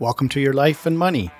Welcome 0.00 0.28
to 0.30 0.40
Your 0.40 0.54
Life 0.54 0.86
and 0.86 0.98
Money, 0.98 1.30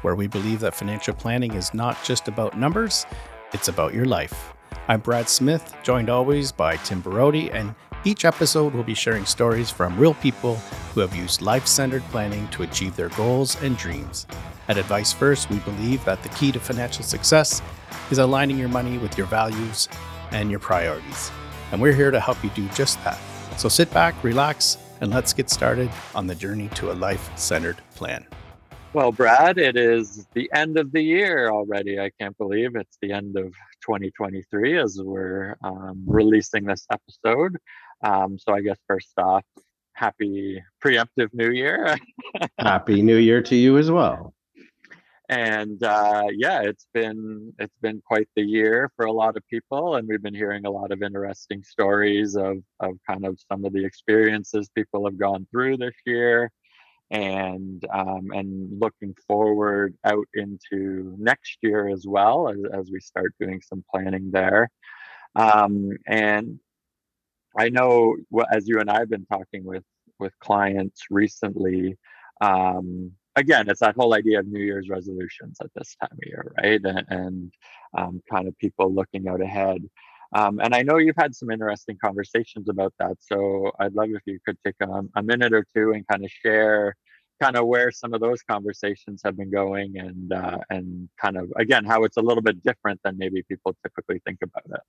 where 0.00 0.14
we 0.14 0.26
believe 0.26 0.60
that 0.60 0.74
financial 0.74 1.12
planning 1.12 1.52
is 1.52 1.74
not 1.74 2.02
just 2.02 2.28
about 2.28 2.56
numbers, 2.56 3.04
it's 3.52 3.68
about 3.68 3.92
your 3.92 4.06
life. 4.06 4.54
I'm 4.88 5.00
Brad 5.00 5.28
Smith, 5.28 5.76
joined 5.82 6.08
always 6.08 6.50
by 6.50 6.76
Tim 6.76 7.02
Borody, 7.02 7.52
and 7.52 7.74
each 8.04 8.24
episode 8.24 8.72
we'll 8.72 8.84
be 8.84 8.94
sharing 8.94 9.26
stories 9.26 9.68
from 9.68 9.98
real 9.98 10.14
people 10.14 10.56
who 10.94 11.00
have 11.00 11.14
used 11.14 11.42
life 11.42 11.66
centered 11.66 12.02
planning 12.04 12.48
to 12.48 12.62
achieve 12.62 12.96
their 12.96 13.10
goals 13.10 13.60
and 13.62 13.76
dreams. 13.76 14.26
At 14.68 14.78
Advice 14.78 15.12
First, 15.12 15.50
we 15.50 15.58
believe 15.58 16.02
that 16.06 16.22
the 16.22 16.30
key 16.30 16.52
to 16.52 16.58
financial 16.58 17.04
success 17.04 17.60
is 18.10 18.16
aligning 18.16 18.56
your 18.56 18.70
money 18.70 18.96
with 18.96 19.18
your 19.18 19.26
values 19.26 19.90
and 20.30 20.50
your 20.50 20.60
priorities. 20.60 21.30
And 21.70 21.82
we're 21.82 21.92
here 21.92 22.10
to 22.10 22.18
help 22.18 22.42
you 22.42 22.48
do 22.54 22.66
just 22.68 22.96
that. 23.04 23.18
So 23.58 23.68
sit 23.68 23.92
back, 23.92 24.24
relax, 24.24 24.78
and 25.02 25.10
let's 25.10 25.34
get 25.34 25.50
started 25.50 25.90
on 26.14 26.26
the 26.26 26.34
journey 26.34 26.68
to 26.76 26.92
a 26.92 26.94
life 26.94 27.30
centered 27.36 27.76
plan. 28.00 28.26
Well, 28.94 29.12
Brad, 29.12 29.58
it 29.58 29.76
is 29.76 30.26
the 30.32 30.50
end 30.54 30.78
of 30.78 30.90
the 30.90 31.02
year 31.02 31.50
already. 31.50 32.00
I 32.00 32.10
can't 32.18 32.36
believe 32.38 32.74
it's 32.74 32.96
the 33.02 33.12
end 33.12 33.36
of 33.36 33.52
2023 33.82 34.78
as 34.78 34.98
we're 35.02 35.54
um, 35.62 36.02
releasing 36.06 36.64
this 36.64 36.86
episode. 36.90 37.58
Um, 38.02 38.38
so, 38.38 38.54
I 38.54 38.62
guess 38.62 38.78
first 38.88 39.12
off, 39.18 39.44
happy 39.92 40.62
preemptive 40.82 41.28
new 41.34 41.50
year. 41.50 41.94
happy 42.58 43.02
new 43.02 43.18
year 43.18 43.42
to 43.42 43.54
you 43.54 43.76
as 43.76 43.90
well 43.90 44.34
and 45.30 45.80
uh, 45.84 46.24
yeah, 46.32 46.60
it's 46.62 46.88
been 46.92 47.52
it's 47.60 47.78
been 47.80 48.02
quite 48.04 48.28
the 48.34 48.42
year 48.42 48.90
for 48.96 49.06
a 49.06 49.12
lot 49.12 49.36
of 49.36 49.46
people, 49.46 49.94
and 49.94 50.08
we've 50.08 50.22
been 50.22 50.34
hearing 50.34 50.66
a 50.66 50.70
lot 50.70 50.90
of 50.90 51.04
interesting 51.04 51.62
stories 51.62 52.34
of 52.34 52.56
of 52.80 52.94
kind 53.08 53.24
of 53.24 53.38
some 53.48 53.64
of 53.64 53.72
the 53.72 53.84
experiences 53.84 54.68
people 54.74 55.04
have 55.06 55.16
gone 55.16 55.46
through 55.52 55.76
this 55.76 55.94
year, 56.04 56.50
and 57.10 57.84
um, 57.92 58.30
and 58.32 58.80
looking 58.80 59.14
forward 59.26 59.96
out 60.04 60.26
into 60.34 61.14
next 61.18 61.58
year 61.62 61.88
as 61.88 62.04
well 62.06 62.48
as 62.48 62.58
as 62.72 62.90
we 62.92 63.00
start 63.00 63.34
doing 63.40 63.60
some 63.62 63.84
planning 63.92 64.30
there, 64.30 64.70
um, 65.36 65.90
and 66.06 66.60
I 67.58 67.68
know 67.68 68.16
as 68.52 68.68
you 68.68 68.80
and 68.80 68.90
I 68.90 69.00
have 69.00 69.10
been 69.10 69.26
talking 69.26 69.64
with 69.64 69.84
with 70.18 70.38
clients 70.40 71.02
recently. 71.10 71.96
Um, 72.40 73.12
again, 73.36 73.68
it's 73.68 73.80
that 73.80 73.96
whole 73.96 74.14
idea 74.14 74.40
of 74.40 74.46
New 74.46 74.62
Year's 74.62 74.88
resolutions 74.88 75.58
at 75.62 75.70
this 75.74 75.96
time 76.00 76.10
of 76.12 76.18
year, 76.26 76.52
right? 76.62 76.80
And, 76.84 77.04
and 77.08 77.52
um, 77.96 78.22
kind 78.30 78.48
of 78.48 78.56
people 78.58 78.92
looking 78.92 79.28
out 79.28 79.40
ahead. 79.40 79.82
Um, 80.32 80.60
and 80.60 80.74
I 80.74 80.82
know 80.82 80.98
you've 80.98 81.16
had 81.16 81.34
some 81.34 81.50
interesting 81.50 81.98
conversations 82.02 82.68
about 82.68 82.94
that. 82.98 83.16
So 83.20 83.72
I'd 83.80 83.94
love 83.94 84.10
if 84.10 84.22
you 84.26 84.38
could 84.44 84.56
take 84.64 84.76
a, 84.80 85.02
a 85.16 85.22
minute 85.22 85.52
or 85.52 85.66
two 85.74 85.92
and 85.92 86.06
kind 86.06 86.24
of 86.24 86.30
share 86.30 86.94
kind 87.40 87.56
of 87.56 87.66
where 87.66 87.90
some 87.90 88.12
of 88.12 88.20
those 88.20 88.42
conversations 88.42 89.22
have 89.24 89.36
been 89.36 89.50
going 89.50 89.98
and 89.98 90.32
uh, 90.32 90.58
and 90.68 91.08
kind 91.20 91.36
of 91.36 91.50
again 91.56 91.84
how 91.84 92.04
it's 92.04 92.18
a 92.18 92.22
little 92.22 92.42
bit 92.42 92.62
different 92.62 93.00
than 93.02 93.16
maybe 93.16 93.42
people 93.42 93.74
typically 93.82 94.20
think 94.26 94.38
about 94.42 94.64
it. 94.66 94.82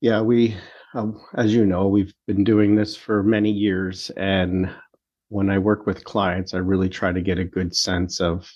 Yeah, 0.00 0.22
we, 0.22 0.56
um, 0.94 1.20
as 1.34 1.54
you 1.54 1.66
know, 1.66 1.86
we've 1.86 2.14
been 2.26 2.42
doing 2.42 2.74
this 2.74 2.96
for 2.96 3.22
many 3.22 3.50
years, 3.50 4.08
and 4.16 4.70
when 5.28 5.50
I 5.50 5.58
work 5.58 5.86
with 5.86 6.04
clients, 6.04 6.54
I 6.54 6.58
really 6.58 6.88
try 6.88 7.12
to 7.12 7.20
get 7.20 7.38
a 7.38 7.44
good 7.44 7.76
sense 7.76 8.18
of 8.18 8.50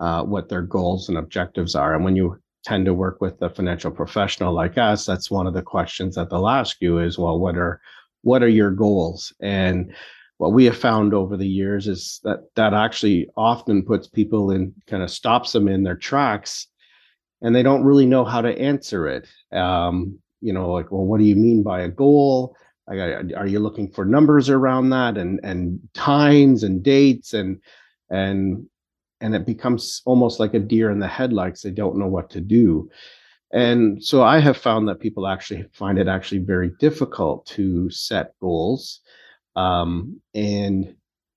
uh, 0.00 0.22
what 0.22 0.48
their 0.48 0.62
goals 0.62 1.10
and 1.10 1.18
objectives 1.18 1.74
are. 1.74 1.94
And 1.94 2.04
when 2.04 2.16
you 2.16 2.38
tend 2.64 2.86
to 2.86 2.94
work 2.94 3.20
with 3.20 3.40
a 3.42 3.50
financial 3.50 3.90
professional 3.90 4.52
like 4.52 4.78
us, 4.78 5.04
that's 5.04 5.30
one 5.30 5.46
of 5.46 5.54
the 5.54 5.62
questions 5.62 6.14
that 6.14 6.30
they'll 6.30 6.48
ask 6.48 6.80
you 6.80 6.98
is, 6.98 7.18
well, 7.18 7.38
what 7.38 7.56
are 7.56 7.80
what 8.22 8.42
are 8.42 8.48
your 8.48 8.70
goals? 8.70 9.32
And 9.40 9.94
what 10.38 10.52
we 10.52 10.64
have 10.64 10.76
found 10.76 11.14
over 11.14 11.36
the 11.36 11.48
years 11.48 11.88
is 11.88 12.20
that 12.24 12.40
that 12.56 12.74
actually 12.74 13.28
often 13.36 13.84
puts 13.84 14.06
people 14.08 14.50
in 14.50 14.74
kind 14.86 15.02
of 15.02 15.10
stops 15.10 15.52
them 15.52 15.68
in 15.68 15.82
their 15.82 15.96
tracks 15.96 16.66
and 17.42 17.54
they 17.54 17.62
don't 17.62 17.84
really 17.84 18.06
know 18.06 18.24
how 18.24 18.40
to 18.40 18.58
answer 18.58 19.08
it. 19.08 19.28
Um, 19.52 20.18
you 20.40 20.52
know, 20.52 20.72
like, 20.72 20.90
well, 20.90 21.04
what 21.04 21.18
do 21.18 21.24
you 21.24 21.36
mean 21.36 21.62
by 21.62 21.82
a 21.82 21.88
goal? 21.88 22.56
are 22.88 23.46
you 23.46 23.60
looking 23.60 23.88
for 23.88 24.04
numbers 24.04 24.50
around 24.50 24.90
that 24.90 25.16
and 25.16 25.40
and 25.44 25.80
times 25.94 26.62
and 26.62 26.82
dates 26.82 27.32
and 27.32 27.60
and 28.10 28.66
and 29.22 29.34
it 29.34 29.46
becomes 29.46 30.02
almost 30.04 30.40
like 30.40 30.54
a 30.54 30.58
deer 30.58 30.90
in 30.90 30.98
the 30.98 31.08
headlights 31.08 31.62
they 31.62 31.70
don't 31.70 31.96
know 31.96 32.08
what 32.08 32.28
to 32.30 32.40
do. 32.40 32.90
And 33.52 34.02
so 34.02 34.22
i 34.22 34.38
have 34.40 34.56
found 34.56 34.88
that 34.88 35.00
people 35.00 35.26
actually 35.26 35.64
find 35.72 35.98
it 35.98 36.08
actually 36.08 36.38
very 36.38 36.70
difficult 36.78 37.46
to 37.46 37.90
set 37.90 38.32
goals 38.40 39.00
um, 39.56 40.20
and 40.34 40.94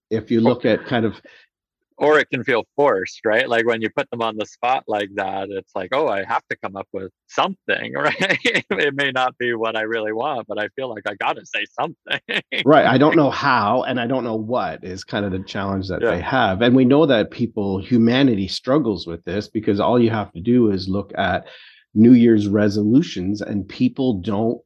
if 0.10 0.32
you 0.32 0.40
look 0.42 0.66
at 0.66 0.86
kind 0.86 1.06
of 1.06 1.22
or 1.98 2.20
it 2.20 2.30
can 2.30 2.44
feel 2.44 2.64
forced, 2.76 3.22
right? 3.26 3.48
Like 3.48 3.66
when 3.66 3.82
you 3.82 3.90
put 3.90 4.10
them 4.10 4.22
on 4.22 4.36
the 4.38 4.46
spot 4.46 4.84
like 4.88 5.10
that, 5.16 5.50
it's 5.50 5.72
like, 5.76 5.90
oh, 5.94 6.08
I 6.08 6.26
have 6.26 6.44
to 6.50 6.58
come 6.58 6.76
up 6.76 6.88
with 6.92 7.12
something, 7.28 7.94
right? 7.98 8.40
it 8.44 8.96
may 8.96 9.12
not 9.12 9.38
be 9.38 9.54
what 9.54 9.76
I 9.76 9.82
really 9.82 10.12
want, 10.12 10.48
but 10.48 10.60
I 10.60 10.68
feel 10.70 10.90
like 10.90 11.04
I 11.08 11.16
got 11.16 11.34
to 11.38 11.46
say 11.46 11.66
something. 11.80 12.42
right. 12.66 12.86
I 12.86 12.98
don't 12.98 13.16
know 13.22 13.30
how 13.30 13.84
and 13.84 14.00
I 14.00 14.08
don't 14.08 14.24
know 14.24 14.36
what 14.36 14.84
is 14.84 15.04
kind 15.04 15.26
of 15.26 15.32
the 15.32 15.44
challenge 15.44 15.88
that 15.88 16.02
yeah. 16.02 16.12
they 16.12 16.22
have. 16.22 16.62
And 16.62 16.76
we 16.76 16.86
know 16.86 17.06
that 17.06 17.32
people, 17.32 17.80
humanity 17.80 18.48
struggles 18.48 19.08
with 19.08 19.24
this 19.24 19.48
because 19.48 19.80
all 19.80 20.00
you 20.00 20.10
have 20.10 20.32
to 20.34 20.42
do 20.42 20.72
is 20.72 20.90
look 20.90 21.12
at 21.18 21.48
New 21.94 22.14
Year's 22.14 22.48
resolutions 22.48 23.42
and 23.42 23.68
people 23.68 24.20
don't 24.20 24.60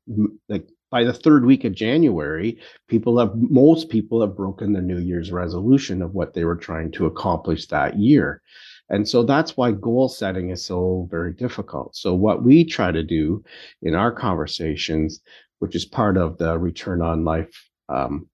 like 0.47 0.67
by 0.91 1.03
the 1.03 1.13
third 1.13 1.45
week 1.45 1.63
of 1.63 1.73
January, 1.73 2.57
people 2.87 3.19
have 3.19 3.35
most 3.35 3.89
people 3.89 4.21
have 4.21 4.35
broken 4.35 4.73
the 4.73 4.81
New 4.81 4.99
Year's 4.99 5.31
resolution 5.31 6.01
of 6.01 6.13
what 6.13 6.33
they 6.33 6.43
were 6.43 6.55
trying 6.55 6.91
to 6.91 7.05
accomplish 7.05 7.67
that 7.67 7.97
year. 7.97 8.41
And 8.89 9.07
so 9.07 9.23
that's 9.23 9.55
why 9.55 9.71
goal 9.71 10.09
setting 10.09 10.49
is 10.49 10.65
so 10.65 11.07
very 11.11 11.31
difficult. 11.31 11.95
So, 11.95 12.13
what 12.15 12.43
we 12.43 12.65
try 12.65 12.91
to 12.91 13.03
do 13.03 13.43
in 13.83 13.93
our 13.93 14.11
conversations, 14.11 15.21
which 15.59 15.75
is 15.75 15.85
part 15.85 16.17
of 16.17 16.37
the 16.37 16.57
return 16.57 17.01
on 17.01 17.23
life 17.23 17.69
um, 17.87 18.27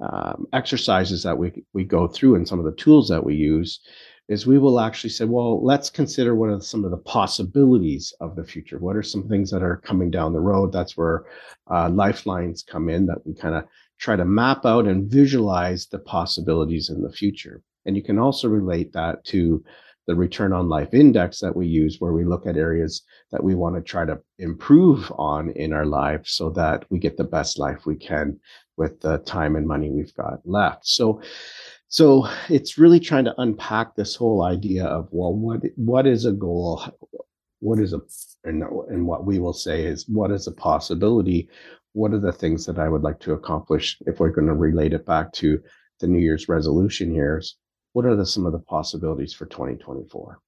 um, 0.00 0.46
exercises 0.52 1.22
that 1.22 1.38
we, 1.38 1.64
we 1.72 1.84
go 1.84 2.08
through 2.08 2.34
and 2.34 2.46
some 2.46 2.58
of 2.58 2.64
the 2.64 2.72
tools 2.72 3.08
that 3.08 3.24
we 3.24 3.36
use, 3.36 3.80
is 4.28 4.46
we 4.46 4.58
will 4.58 4.80
actually 4.80 5.10
say, 5.10 5.24
well, 5.24 5.62
let's 5.62 5.90
consider 5.90 6.34
what 6.34 6.48
are 6.48 6.60
some 6.60 6.84
of 6.84 6.90
the 6.90 6.96
possibilities 6.96 8.12
of 8.20 8.36
the 8.36 8.44
future. 8.44 8.78
What 8.78 8.96
are 8.96 9.02
some 9.02 9.28
things 9.28 9.50
that 9.50 9.62
are 9.62 9.76
coming 9.76 10.10
down 10.10 10.32
the 10.32 10.40
road? 10.40 10.72
That's 10.72 10.96
where 10.96 11.24
uh, 11.70 11.90
lifelines 11.90 12.62
come 12.62 12.88
in 12.88 13.06
that 13.06 13.26
we 13.26 13.34
kind 13.34 13.54
of 13.54 13.64
try 13.98 14.16
to 14.16 14.24
map 14.24 14.64
out 14.64 14.86
and 14.86 15.10
visualize 15.10 15.86
the 15.86 15.98
possibilities 15.98 16.88
in 16.88 17.02
the 17.02 17.12
future. 17.12 17.62
And 17.84 17.96
you 17.96 18.02
can 18.02 18.18
also 18.18 18.48
relate 18.48 18.92
that 18.94 19.24
to 19.26 19.62
the 20.06 20.14
return 20.14 20.52
on 20.52 20.68
life 20.68 20.92
index 20.92 21.40
that 21.40 21.56
we 21.56 21.66
use, 21.66 21.96
where 21.98 22.12
we 22.12 22.24
look 22.24 22.46
at 22.46 22.56
areas 22.56 23.02
that 23.32 23.42
we 23.42 23.54
want 23.54 23.74
to 23.74 23.80
try 23.80 24.04
to 24.04 24.20
improve 24.38 25.10
on 25.16 25.50
in 25.50 25.72
our 25.72 25.86
life 25.86 26.26
so 26.26 26.50
that 26.50 26.84
we 26.90 26.98
get 26.98 27.16
the 27.16 27.24
best 27.24 27.58
life 27.58 27.86
we 27.86 27.96
can 27.96 28.38
with 28.76 29.00
the 29.00 29.18
time 29.18 29.56
and 29.56 29.66
money 29.66 29.90
we've 29.90 30.14
got 30.14 30.40
left. 30.44 30.86
So, 30.86 31.22
so 31.94 32.26
it's 32.48 32.76
really 32.76 32.98
trying 32.98 33.24
to 33.24 33.40
unpack 33.40 33.94
this 33.94 34.16
whole 34.16 34.42
idea 34.42 34.84
of 34.84 35.06
well 35.12 35.32
what 35.32 35.60
what 35.76 36.08
is 36.08 36.24
a 36.24 36.32
goal? 36.32 36.82
What 37.60 37.78
is 37.78 37.92
a 37.92 38.00
and, 38.42 38.64
and 38.88 39.06
what 39.06 39.24
we 39.24 39.38
will 39.38 39.52
say 39.52 39.84
is 39.84 40.08
what 40.08 40.32
is 40.32 40.48
a 40.48 40.52
possibility? 40.52 41.48
What 41.92 42.12
are 42.12 42.18
the 42.18 42.32
things 42.32 42.66
that 42.66 42.80
i 42.80 42.88
would 42.88 43.02
like 43.02 43.20
to 43.20 43.34
accomplish 43.34 43.96
if 44.08 44.18
we're 44.18 44.30
going 44.30 44.48
to 44.48 44.54
relate 44.54 44.92
it 44.92 45.06
back 45.06 45.32
to 45.34 45.62
the 46.00 46.08
new 46.08 46.18
year's 46.18 46.48
resolution 46.48 47.14
years? 47.14 47.58
What 47.92 48.06
are 48.06 48.16
the, 48.16 48.26
some 48.26 48.44
of 48.44 48.50
the 48.50 48.58
possibilities 48.58 49.32
for 49.32 49.46
2024 49.46 50.40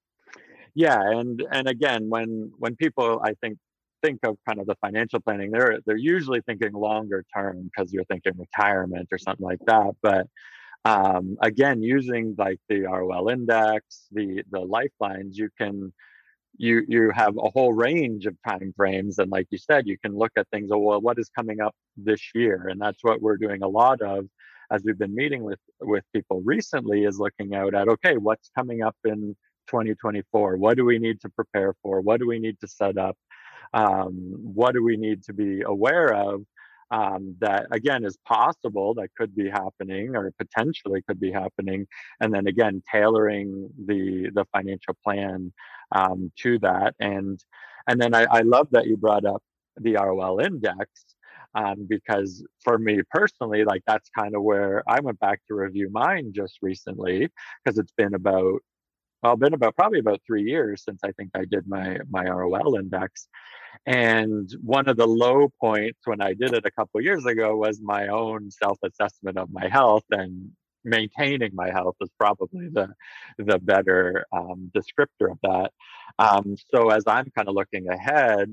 yeah 0.74 1.00
and 1.00 1.44
and 1.52 1.68
again 1.68 2.08
when 2.08 2.50
when 2.58 2.74
people 2.74 3.20
i 3.24 3.34
think 3.40 3.56
think 4.02 4.18
of 4.24 4.36
kind 4.48 4.58
of 4.58 4.66
the 4.66 4.74
financial 4.80 5.20
planning 5.20 5.52
they're 5.52 5.78
they're 5.86 5.96
usually 5.96 6.40
thinking 6.40 6.72
longer 6.72 7.24
term 7.32 7.62
because 7.62 7.92
you're 7.92 8.04
thinking 8.06 8.32
retirement 8.36 9.08
or 9.12 9.16
something 9.16 9.46
like 9.46 9.60
that 9.64 9.92
but 10.02 10.26
um, 10.86 11.36
again 11.42 11.82
using 11.82 12.34
like 12.38 12.60
the 12.68 12.82
ROL 12.82 13.28
index, 13.28 14.06
the 14.12 14.44
the 14.50 14.60
lifelines, 14.60 15.36
you 15.38 15.48
can 15.58 15.92
you 16.58 16.84
you 16.88 17.10
have 17.10 17.36
a 17.38 17.50
whole 17.50 17.72
range 17.72 18.26
of 18.26 18.36
time 18.48 18.72
frames, 18.76 19.18
and 19.18 19.30
like 19.30 19.48
you 19.50 19.58
said, 19.58 19.86
you 19.86 19.98
can 19.98 20.16
look 20.16 20.32
at 20.36 20.48
things. 20.50 20.70
Oh, 20.72 20.78
well, 20.78 21.00
what 21.00 21.18
is 21.18 21.30
coming 21.38 21.60
up 21.60 21.74
this 21.96 22.22
year, 22.34 22.68
and 22.70 22.80
that's 22.80 23.02
what 23.02 23.20
we're 23.22 23.36
doing 23.38 23.62
a 23.62 23.68
lot 23.68 24.00
of 24.02 24.26
as 24.70 24.82
we've 24.84 24.98
been 24.98 25.14
meeting 25.14 25.42
with 25.44 25.60
with 25.80 26.04
people 26.14 26.42
recently 26.44 27.04
is 27.04 27.18
looking 27.18 27.54
out 27.54 27.74
at 27.74 27.88
okay, 27.88 28.16
what's 28.16 28.50
coming 28.56 28.82
up 28.82 28.96
in 29.04 29.36
2024? 29.68 30.56
What 30.56 30.76
do 30.76 30.84
we 30.84 30.98
need 30.98 31.20
to 31.22 31.28
prepare 31.30 31.74
for? 31.82 32.00
What 32.00 32.20
do 32.20 32.26
we 32.28 32.38
need 32.38 32.60
to 32.60 32.68
set 32.68 32.96
up? 32.98 33.16
Um, 33.74 34.12
what 34.54 34.74
do 34.74 34.82
we 34.84 34.96
need 34.96 35.24
to 35.24 35.32
be 35.32 35.62
aware 35.62 36.14
of? 36.14 36.42
Um, 36.90 37.36
that 37.40 37.66
again 37.72 38.04
is 38.04 38.16
possible 38.26 38.94
that 38.94 39.08
could 39.16 39.34
be 39.34 39.48
happening 39.48 40.14
or 40.14 40.32
potentially 40.38 41.02
could 41.08 41.20
be 41.20 41.32
happening 41.32 41.86
and 42.20 42.32
then 42.32 42.46
again 42.46 42.82
tailoring 42.90 43.68
the 43.86 44.30
the 44.34 44.44
financial 44.52 44.96
plan 45.04 45.52
um, 45.92 46.30
to 46.36 46.58
that 46.60 46.94
and 47.00 47.44
and 47.88 48.00
then 48.00 48.14
I, 48.14 48.26
I 48.30 48.40
love 48.40 48.68
that 48.72 48.86
you 48.86 48.96
brought 48.96 49.24
up 49.24 49.42
the 49.76 49.94
ROL 49.94 50.40
index 50.40 50.90
um, 51.54 51.86
because 51.88 52.44
for 52.62 52.78
me 52.78 53.00
personally, 53.10 53.64
like 53.64 53.82
that's 53.86 54.10
kind 54.16 54.36
of 54.36 54.42
where 54.42 54.82
I 54.86 55.00
went 55.00 55.18
back 55.20 55.40
to 55.48 55.54
review 55.54 55.88
mine 55.90 56.32
just 56.34 56.58
recently 56.62 57.28
because 57.64 57.78
it's 57.78 57.92
been 57.96 58.14
about 58.14 58.60
well, 59.26 59.36
been 59.36 59.54
about 59.54 59.74
probably 59.74 59.98
about 59.98 60.20
three 60.26 60.44
years 60.44 60.84
since 60.84 61.00
I 61.04 61.10
think 61.12 61.30
I 61.34 61.44
did 61.44 61.66
my 61.66 61.98
my 62.08 62.24
ROL 62.24 62.76
index. 62.76 63.28
And 63.86 64.48
one 64.62 64.88
of 64.88 64.96
the 64.96 65.06
low 65.06 65.52
points 65.60 66.00
when 66.04 66.20
I 66.20 66.32
did 66.34 66.54
it 66.54 66.64
a 66.64 66.70
couple 66.70 67.00
years 67.00 67.24
ago 67.26 67.56
was 67.56 67.80
my 67.80 68.08
own 68.08 68.50
self-assessment 68.50 69.36
of 69.36 69.52
my 69.52 69.68
health 69.68 70.04
and 70.10 70.50
maintaining 70.84 71.52
my 71.54 71.70
health 71.70 71.96
is 72.00 72.10
probably 72.18 72.68
the 72.68 72.88
the 73.38 73.58
better 73.58 74.24
um, 74.32 74.70
descriptor 74.76 75.32
of 75.32 75.38
that. 75.42 75.72
Um, 76.18 76.56
so 76.72 76.90
as 76.90 77.04
I'm 77.06 77.28
kind 77.36 77.48
of 77.48 77.54
looking 77.54 77.88
ahead, 77.88 78.50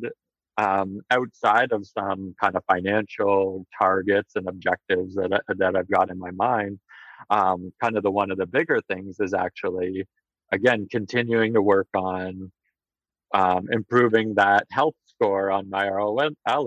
um, 0.57 1.01
outside 1.11 1.71
of 1.71 1.85
some 1.87 2.35
kind 2.41 2.55
of 2.55 2.63
financial 2.65 3.65
targets 3.79 4.35
and 4.35 4.47
objectives 4.47 5.13
that, 5.15 5.43
that 5.47 5.75
I've 5.75 5.89
got 5.89 6.09
in 6.09 6.17
my 6.17 6.31
mind, 6.31 6.79
um, 7.29 7.71
kind 7.81 7.95
of 7.97 8.03
the 8.03 8.11
one 8.11 8.31
of 8.31 8.37
the 8.37 8.45
bigger 8.45 8.81
things 8.89 9.19
is 9.19 9.33
actually, 9.33 10.05
again, 10.51 10.87
continuing 10.89 11.53
to 11.53 11.61
work 11.61 11.87
on 11.95 12.51
um, 13.33 13.67
improving 13.71 14.35
that 14.35 14.67
health 14.71 14.95
score 15.07 15.51
on 15.51 15.69
my 15.69 15.89
ROL 15.89 16.19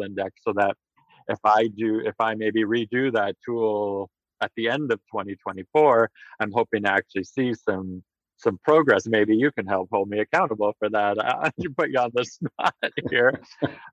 index 0.02 0.40
so 0.43 0.52
that 0.55 0.76
if 1.28 1.38
I 1.44 1.69
do, 1.69 2.00
if 2.00 2.14
I 2.20 2.34
maybe 2.34 2.64
redo 2.64 3.12
that 3.12 3.37
tool 3.44 4.11
at 4.40 4.50
the 4.56 4.69
end 4.69 4.93
of 4.93 4.99
2024, 5.12 6.11
I'm 6.40 6.52
hoping 6.52 6.82
to 6.82 6.90
actually 6.90 7.25
see 7.25 7.55
some 7.55 8.02
some 8.38 8.58
progress. 8.64 9.06
Maybe 9.06 9.34
you 9.34 9.50
can 9.50 9.67
help 9.67 9.88
hold 9.90 10.11
me 10.11 10.19
accountable 10.20 10.75
for 10.78 10.90
that. 10.90 11.19
I 11.25 11.50
you 11.56 11.70
put 11.70 11.90
you 11.90 11.99
on 11.99 12.11
the 12.14 12.25
spot 12.25 12.75
here, 13.11 13.40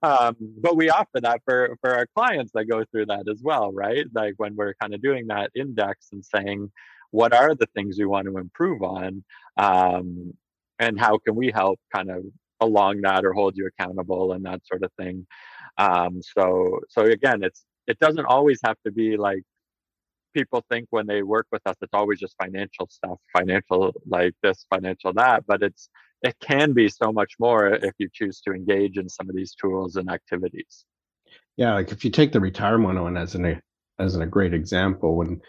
um, 0.02 0.36
but 0.40 0.76
we 0.76 0.90
offer 0.90 1.22
that 1.22 1.42
for 1.46 1.78
for 1.82 1.96
our 1.96 2.08
clients 2.16 2.52
that 2.54 2.66
go 2.66 2.84
through 2.92 3.08
that 3.08 3.28
as 3.30 3.42
well, 3.44 3.72
right? 3.72 4.06
Like 4.14 4.34
when 4.38 4.56
we're 4.56 4.76
kind 4.82 4.94
of 4.94 5.02
doing 5.02 5.28
that 5.28 5.52
index 5.56 6.10
and 6.12 6.24
saying, 6.24 6.72
what 7.14 7.32
are 7.32 7.54
the 7.54 7.68
things 7.76 8.00
we 8.00 8.06
want 8.06 8.26
to 8.26 8.38
improve 8.40 8.82
on, 8.82 9.24
um, 9.58 10.34
and 10.80 11.00
how 11.00 11.20
can 11.20 11.36
we 11.36 11.52
help 11.52 11.80
kind 11.96 12.10
of 12.10 12.24
along 12.60 13.02
that 13.02 13.24
or 13.24 13.34
hold 13.34 13.56
you 13.56 13.68
accountable 13.68 14.32
and 14.32 14.44
that 14.46 14.66
sort 14.66 14.84
of 14.84 14.92
thing. 15.00 15.28
Um, 15.78 16.22
so 16.22 16.80
so 16.90 17.04
again, 17.04 17.44
it's 17.44 17.64
it 17.86 18.00
doesn't 18.00 18.26
always 18.26 18.60
have 18.66 18.78
to 18.86 18.92
be 18.92 19.16
like 19.16 19.44
people 20.34 20.64
think 20.72 20.88
when 20.90 21.06
they 21.06 21.22
work 21.22 21.46
with 21.52 21.62
us 21.68 21.76
it's 21.82 21.94
always 21.94 22.20
just 22.20 22.36
financial 22.42 22.88
stuff 22.90 23.20
financial 23.38 23.94
like 24.08 24.34
this 24.42 24.66
financial 24.68 25.14
that 25.14 25.44
but 25.46 25.62
it's 25.62 25.90
it 26.24 26.36
can 26.40 26.74
be 26.74 26.90
so 26.90 27.12
much 27.12 27.34
more 27.40 27.68
if 27.68 27.94
you 28.00 28.10
choose 28.12 28.42
to 28.42 28.52
engage 28.52 28.98
in 28.98 29.08
some 29.08 29.30
of 29.30 29.36
these 29.36 29.54
tools 29.54 29.96
and 29.96 30.10
activities 30.10 30.86
yeah 31.56 31.74
like 31.74 31.92
if 31.92 32.04
you 32.04 32.10
take 32.10 32.32
the 32.32 32.40
retirement 32.40 33.00
one 33.00 33.16
as 33.16 33.36
an 33.36 33.62
as 34.00 34.16
an, 34.16 34.24
a 34.24 34.28
great 34.28 34.56
example 34.56 35.16
when 35.16 35.40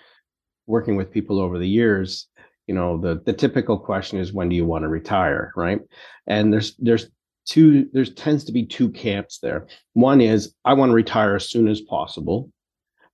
working 0.67 0.97
with 0.97 1.13
people 1.13 1.41
over 1.41 1.59
the 1.59 1.69
years 1.69 2.29
you 2.67 2.75
know 2.75 2.99
the 2.99 3.21
the 3.27 3.33
typical 3.33 3.79
question 3.79 4.19
is 4.19 4.33
when 4.33 4.49
do 4.49 4.57
you 4.57 4.65
want 4.65 4.83
to 4.83 4.89
retire 4.89 5.53
right 5.57 5.81
and 6.27 6.53
there's 6.53 6.75
there's 6.79 7.09
two 7.47 7.87
there's 7.93 8.15
tends 8.15 8.45
to 8.45 8.53
be 8.53 8.65
two 8.65 8.89
camps 8.91 9.39
there 9.41 9.67
one 9.93 10.21
is 10.21 10.55
i 10.65 10.73
want 10.73 10.91
to 10.91 10.95
retire 10.95 11.37
as 11.37 11.51
soon 11.51 11.69
as 11.69 11.81
possible 11.83 12.51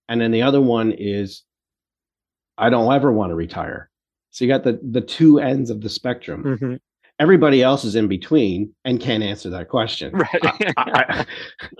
and 0.08 0.20
then 0.20 0.30
the 0.30 0.42
other 0.42 0.60
one 0.60 0.92
is 0.92 1.44
I 2.60 2.68
don't 2.68 2.92
ever 2.92 3.10
want 3.10 3.30
to 3.30 3.34
retire. 3.34 3.90
So 4.30 4.44
you 4.44 4.50
got 4.50 4.64
the 4.64 4.78
the 4.82 5.00
two 5.00 5.40
ends 5.40 5.70
of 5.70 5.80
the 5.80 5.88
spectrum. 5.88 6.44
Mm-hmm. 6.44 6.74
Everybody 7.20 7.62
else 7.62 7.84
is 7.84 7.94
in 7.94 8.08
between 8.08 8.74
and 8.84 8.98
can't 8.98 9.22
answer 9.22 9.50
that 9.50 9.68
question. 9.68 10.12
Right. 10.12 10.40
I, 10.42 10.72
I, 10.76 11.26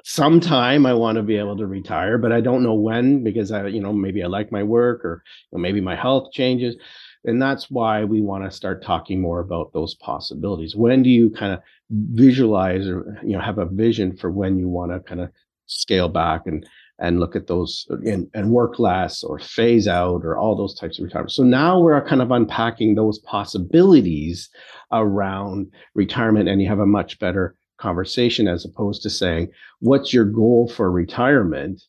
sometime 0.05 0.87
I 0.87 0.95
want 0.95 1.17
to 1.17 1.23
be 1.23 1.37
able 1.37 1.57
to 1.57 1.67
retire, 1.67 2.19
but 2.19 2.31
I 2.31 2.41
don't 2.41 2.63
know 2.63 2.75
when 2.75 3.25
because 3.25 3.51
I, 3.51 3.67
you 3.67 3.81
know, 3.81 3.93
maybe 3.93 4.23
I 4.23 4.27
like 4.27 4.53
my 4.53 4.63
work 4.63 5.05
or 5.05 5.25
you 5.51 5.59
know, 5.59 5.63
maybe 5.63 5.81
my 5.81 5.97
health 5.97 6.31
changes. 6.33 6.77
And 7.25 7.41
that's 7.41 7.71
why 7.71 8.05
we 8.05 8.21
want 8.21 8.45
to 8.45 8.51
start 8.51 8.85
talking 8.85 9.21
more 9.21 9.41
about 9.41 9.73
those 9.73 9.95
possibilities. 9.97 10.77
When 10.77 11.03
do 11.03 11.11
you 11.11 11.31
kind 11.31 11.53
of 11.53 11.61
visualize 11.91 12.87
or 12.87 13.19
you 13.23 13.33
know 13.33 13.41
have 13.41 13.59
a 13.59 13.67
vision 13.67 14.17
for 14.17 14.31
when 14.31 14.59
you 14.59 14.69
want 14.69 14.93
to 14.93 15.01
kind 15.01 15.21
of 15.21 15.31
scale 15.67 16.09
back 16.09 16.47
and 16.47 16.67
and 17.01 17.19
look 17.19 17.35
at 17.35 17.47
those 17.47 17.87
uh, 17.91 17.97
and, 18.05 18.29
and 18.35 18.51
work 18.51 18.79
less 18.79 19.25
or 19.25 19.39
phase 19.39 19.89
out 19.89 20.23
or 20.25 20.37
all 20.37 20.55
those 20.55 20.75
types 20.79 20.99
of 20.99 21.05
retirement. 21.05 21.33
So 21.33 21.43
now 21.43 21.81
we're 21.81 22.07
kind 22.07 22.23
of 22.23 22.31
unpacking 22.31 22.95
those 22.95 23.19
possibilities 23.21 24.49
around 24.93 25.73
retirement, 25.95 26.49
and 26.49 26.61
you 26.63 26.69
have 26.69 26.79
a 26.79 26.87
much 26.87 27.19
better 27.19 27.57
conversation 27.79 28.47
as 28.47 28.65
opposed 28.65 29.03
to 29.03 29.11
saying, 29.11 29.51
What's 29.81 30.13
your 30.13 30.27
goal 30.27 30.69
for 30.69 30.91
retirement? 30.91 31.83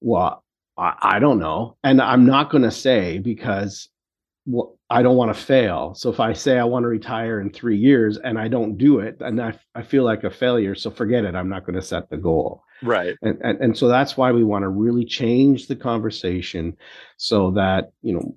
Well, 0.00 0.44
I, 0.76 0.94
I 1.00 1.18
don't 1.18 1.38
know. 1.38 1.76
And 1.82 2.00
I'm 2.00 2.26
not 2.26 2.50
going 2.50 2.64
to 2.64 2.70
say 2.70 3.18
because 3.18 3.88
well, 4.44 4.78
I 4.90 5.02
don't 5.02 5.16
want 5.16 5.34
to 5.34 5.40
fail. 5.40 5.94
So 5.94 6.10
if 6.10 6.20
I 6.20 6.32
say 6.32 6.58
I 6.58 6.64
want 6.64 6.84
to 6.84 6.88
retire 6.88 7.40
in 7.40 7.50
three 7.50 7.76
years 7.76 8.18
and 8.18 8.38
I 8.38 8.48
don't 8.48 8.76
do 8.76 8.98
it, 8.98 9.16
and 9.20 9.40
I, 9.40 9.58
I 9.74 9.82
feel 9.82 10.04
like 10.04 10.24
a 10.24 10.30
failure, 10.30 10.74
so 10.74 10.90
forget 10.90 11.24
it. 11.24 11.34
I'm 11.34 11.48
not 11.48 11.64
going 11.64 11.76
to 11.76 11.82
set 11.82 12.10
the 12.10 12.16
goal. 12.16 12.64
Right. 12.82 13.16
And, 13.22 13.40
and, 13.42 13.60
and 13.60 13.78
so 13.78 13.88
that's 13.88 14.16
why 14.16 14.32
we 14.32 14.42
want 14.42 14.64
to 14.64 14.68
really 14.68 15.04
change 15.04 15.68
the 15.68 15.76
conversation 15.76 16.76
so 17.16 17.52
that, 17.52 17.92
you 18.02 18.14
know, 18.14 18.36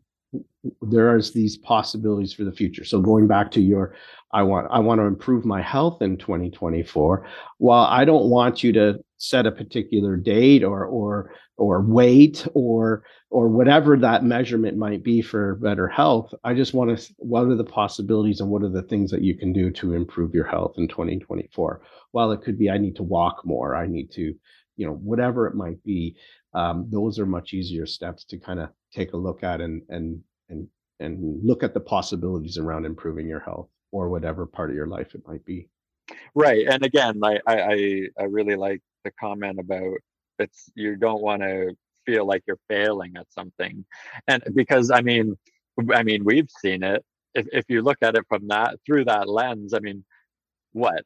there 0.81 1.15
is 1.15 1.31
these 1.31 1.57
possibilities 1.57 2.33
for 2.33 2.43
the 2.43 2.51
future. 2.51 2.83
So 2.83 2.99
going 2.99 3.27
back 3.27 3.51
to 3.51 3.61
your 3.61 3.95
I 4.31 4.43
want 4.43 4.67
I 4.69 4.79
want 4.79 4.99
to 4.99 5.05
improve 5.05 5.45
my 5.45 5.61
health 5.61 6.01
in 6.01 6.17
2024. 6.17 7.25
While 7.59 7.85
I 7.85 8.03
don't 8.03 8.29
want 8.29 8.63
you 8.63 8.73
to 8.73 8.99
set 9.17 9.45
a 9.45 9.51
particular 9.51 10.17
date 10.17 10.63
or 10.63 10.85
or 10.85 11.31
or 11.57 11.81
weight 11.81 12.45
or 12.53 13.03
or 13.29 13.47
whatever 13.47 13.97
that 13.97 14.23
measurement 14.23 14.77
might 14.77 15.03
be 15.03 15.21
for 15.21 15.55
better 15.55 15.87
health. 15.87 16.33
I 16.43 16.53
just 16.53 16.73
want 16.73 16.97
to 16.97 17.13
what 17.17 17.47
are 17.47 17.55
the 17.55 17.63
possibilities 17.63 18.41
and 18.41 18.49
what 18.49 18.63
are 18.63 18.69
the 18.69 18.83
things 18.83 19.11
that 19.11 19.21
you 19.21 19.37
can 19.37 19.53
do 19.53 19.71
to 19.71 19.93
improve 19.93 20.33
your 20.33 20.47
health 20.47 20.73
in 20.77 20.87
2024 20.87 21.81
while 22.11 22.31
it 22.31 22.41
could 22.41 22.57
be 22.57 22.69
i 22.69 22.77
need 22.77 22.95
to 22.95 23.03
walk 23.03 23.41
more 23.45 23.75
i 23.75 23.85
need 23.85 24.09
to 24.11 24.33
you 24.77 24.85
know 24.85 24.93
whatever 24.93 25.47
it 25.47 25.55
might 25.55 25.83
be 25.83 26.15
um, 26.53 26.87
those 26.89 27.19
are 27.19 27.25
much 27.25 27.53
easier 27.53 27.85
steps 27.85 28.23
to 28.23 28.37
kind 28.37 28.59
of 28.61 28.69
take 28.93 29.11
a 29.13 29.17
look 29.17 29.43
at 29.43 29.59
and 29.61 29.81
and 29.89 30.21
and 30.49 30.67
and 30.99 31.43
look 31.43 31.63
at 31.63 31.73
the 31.73 31.79
possibilities 31.79 32.57
around 32.57 32.85
improving 32.85 33.27
your 33.27 33.41
health 33.41 33.69
or 33.91 34.09
whatever 34.09 34.45
part 34.45 34.69
of 34.69 34.75
your 34.75 34.87
life 34.87 35.13
it 35.13 35.27
might 35.27 35.43
be 35.45 35.67
right 36.33 36.65
and 36.67 36.83
again 36.85 37.19
I, 37.23 37.39
I 37.47 38.07
i 38.19 38.23
really 38.23 38.55
like 38.55 38.81
the 39.03 39.11
comment 39.19 39.59
about 39.59 39.97
it's 40.39 40.69
you 40.75 40.95
don't 40.95 41.21
want 41.21 41.41
to 41.41 41.75
feel 42.05 42.25
like 42.25 42.43
you're 42.47 42.59
failing 42.67 43.13
at 43.17 43.31
something 43.31 43.85
and 44.27 44.43
because 44.53 44.91
i 44.91 45.01
mean 45.01 45.35
i 45.93 46.03
mean 46.03 46.23
we've 46.23 46.49
seen 46.61 46.83
it 46.83 47.03
if, 47.33 47.47
if 47.51 47.65
you 47.69 47.81
look 47.81 47.97
at 48.01 48.15
it 48.15 48.25
from 48.29 48.47
that 48.49 48.77
through 48.85 49.05
that 49.05 49.27
lens 49.27 49.73
i 49.73 49.79
mean 49.79 50.03
what 50.73 51.03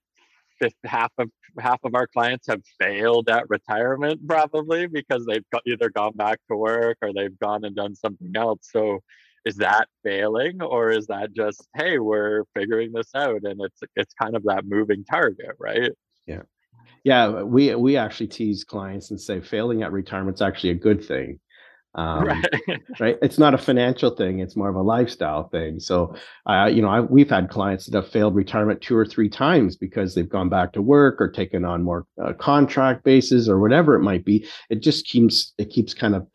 if 0.61 0.73
half 0.83 1.11
of 1.17 1.29
half 1.57 1.79
of 1.83 1.95
our 1.95 2.07
clients 2.07 2.47
have 2.47 2.61
failed 2.79 3.29
at 3.29 3.49
retirement 3.49 4.19
probably 4.27 4.87
because 4.87 5.25
they've 5.25 5.45
either 5.65 5.89
gone 5.89 6.13
back 6.15 6.39
to 6.49 6.57
work 6.57 6.97
or 7.01 7.13
they've 7.13 7.39
gone 7.39 7.63
and 7.63 7.75
done 7.75 7.95
something 7.95 8.31
else 8.35 8.59
so 8.61 8.99
is 9.45 9.55
that 9.55 9.87
failing 10.03 10.61
or 10.61 10.91
is 10.91 11.07
that 11.07 11.33
just 11.33 11.67
hey 11.75 11.99
we're 11.99 12.43
figuring 12.55 12.91
this 12.91 13.09
out 13.15 13.41
and 13.43 13.59
it's 13.61 13.79
it's 13.95 14.13
kind 14.13 14.35
of 14.35 14.43
that 14.43 14.65
moving 14.65 15.03
target 15.05 15.55
right 15.59 15.91
yeah 16.25 16.41
yeah, 17.03 17.43
we 17.43 17.73
we 17.75 17.97
actually 17.97 18.27
tease 18.27 18.63
clients 18.63 19.11
and 19.11 19.19
say 19.19 19.41
failing 19.41 19.83
at 19.83 19.91
retirement 19.91 20.37
is 20.37 20.41
actually 20.41 20.71
a 20.71 20.75
good 20.75 21.03
thing. 21.03 21.39
Um, 21.95 22.23
right. 22.25 22.45
right. 22.99 23.17
It's 23.21 23.39
not 23.39 23.53
a 23.53 23.57
financial 23.57 24.11
thing; 24.11 24.39
it's 24.39 24.55
more 24.55 24.69
of 24.69 24.75
a 24.75 24.81
lifestyle 24.81 25.47
thing. 25.49 25.79
So, 25.79 26.15
uh, 26.45 26.69
you 26.71 26.81
know, 26.81 26.89
I, 26.89 26.99
we've 27.01 27.29
had 27.29 27.49
clients 27.49 27.85
that 27.85 27.95
have 27.95 28.11
failed 28.11 28.35
retirement 28.35 28.81
two 28.81 28.97
or 28.97 29.05
three 29.05 29.29
times 29.29 29.75
because 29.75 30.13
they've 30.13 30.29
gone 30.29 30.49
back 30.49 30.73
to 30.73 30.81
work 30.81 31.21
or 31.21 31.31
taken 31.31 31.65
on 31.65 31.83
more 31.83 32.05
uh, 32.23 32.33
contract 32.33 33.03
bases 33.03 33.47
or 33.47 33.59
whatever 33.59 33.95
it 33.95 34.01
might 34.01 34.25
be. 34.25 34.45
It 34.69 34.81
just 34.81 35.07
keeps 35.07 35.53
it 35.57 35.69
keeps 35.69 35.93
kind 35.93 36.15
of 36.15 36.27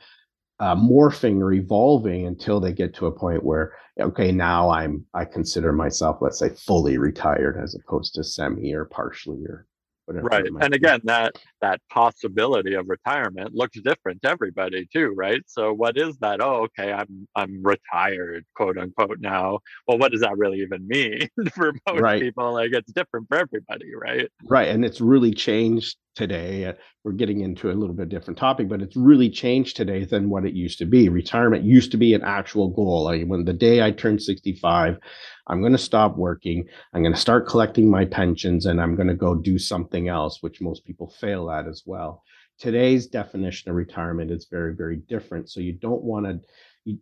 uh, 0.60 0.76
morphing 0.76 1.40
or 1.40 1.52
evolving 1.52 2.26
until 2.26 2.60
they 2.60 2.72
get 2.72 2.94
to 2.94 3.06
a 3.06 3.12
point 3.12 3.42
where 3.42 3.74
okay 4.00 4.30
now 4.30 4.70
i'm 4.70 5.04
i 5.14 5.24
consider 5.24 5.72
myself 5.72 6.18
let's 6.20 6.38
say 6.38 6.48
fully 6.48 6.98
retired 6.98 7.60
as 7.60 7.74
opposed 7.74 8.14
to 8.14 8.22
semi 8.22 8.72
or 8.72 8.84
partially 8.84 9.44
or 9.46 9.66
whatever. 10.06 10.26
Right. 10.26 10.46
And 10.60 10.74
again, 10.74 11.00
that 11.04 11.38
that 11.64 11.80
possibility 11.88 12.74
of 12.74 12.90
retirement 12.90 13.54
looks 13.54 13.80
different 13.80 14.20
to 14.20 14.28
everybody 14.28 14.86
too, 14.92 15.14
right? 15.16 15.40
So 15.46 15.72
what 15.72 15.96
is 15.96 16.18
that? 16.18 16.42
Oh, 16.42 16.66
okay, 16.66 16.92
I'm 16.92 17.26
I'm 17.34 17.62
retired, 17.62 18.44
quote 18.54 18.76
unquote 18.76 19.18
now. 19.20 19.60
Well, 19.88 19.96
what 19.96 20.12
does 20.12 20.20
that 20.20 20.36
really 20.36 20.58
even 20.58 20.86
mean 20.86 21.26
for 21.54 21.72
most 21.88 22.02
right. 22.02 22.20
people? 22.20 22.52
Like 22.52 22.72
it's 22.72 22.92
different 22.92 23.28
for 23.28 23.38
everybody, 23.38 23.94
right? 23.94 24.28
Right. 24.44 24.68
And 24.68 24.84
it's 24.84 25.00
really 25.00 25.32
changed 25.32 25.96
today. 26.14 26.66
Uh, 26.66 26.72
we're 27.02 27.12
getting 27.12 27.40
into 27.40 27.70
a 27.70 27.74
little 27.74 27.94
bit 27.94 28.08
different 28.08 28.38
topic, 28.38 28.68
but 28.68 28.80
it's 28.80 28.96
really 28.96 29.28
changed 29.28 29.76
today 29.76 30.04
than 30.04 30.30
what 30.30 30.46
it 30.46 30.54
used 30.54 30.78
to 30.78 30.86
be. 30.86 31.08
Retirement 31.08 31.64
used 31.64 31.90
to 31.90 31.96
be 31.96 32.14
an 32.14 32.22
actual 32.22 32.68
goal. 32.68 33.04
Like 33.04 33.26
when 33.26 33.44
the 33.44 33.52
day 33.52 33.82
I 33.82 33.90
turned 33.90 34.22
65, 34.22 34.98
I'm 35.46 35.60
going 35.60 35.72
to 35.72 35.78
stop 35.78 36.16
working. 36.16 36.66
I'm 36.92 37.02
going 37.02 37.14
to 37.14 37.20
start 37.20 37.46
collecting 37.46 37.90
my 37.90 38.04
pensions 38.04 38.66
and 38.66 38.80
I'm 38.80 38.96
going 38.96 39.08
to 39.08 39.14
go 39.14 39.34
do 39.34 39.58
something 39.58 40.08
else, 40.08 40.42
which 40.42 40.62
most 40.62 40.84
people 40.86 41.10
fail 41.20 41.50
at 41.50 41.53
as 41.68 41.82
well. 41.86 42.22
today's 42.58 43.06
definition 43.06 43.70
of 43.70 43.76
retirement 43.76 44.30
is 44.30 44.46
very 44.50 44.74
very 44.74 44.96
different. 45.08 45.50
So 45.50 45.60
you 45.60 45.72
don't 45.72 46.02
want 46.02 46.26
to 46.26 46.96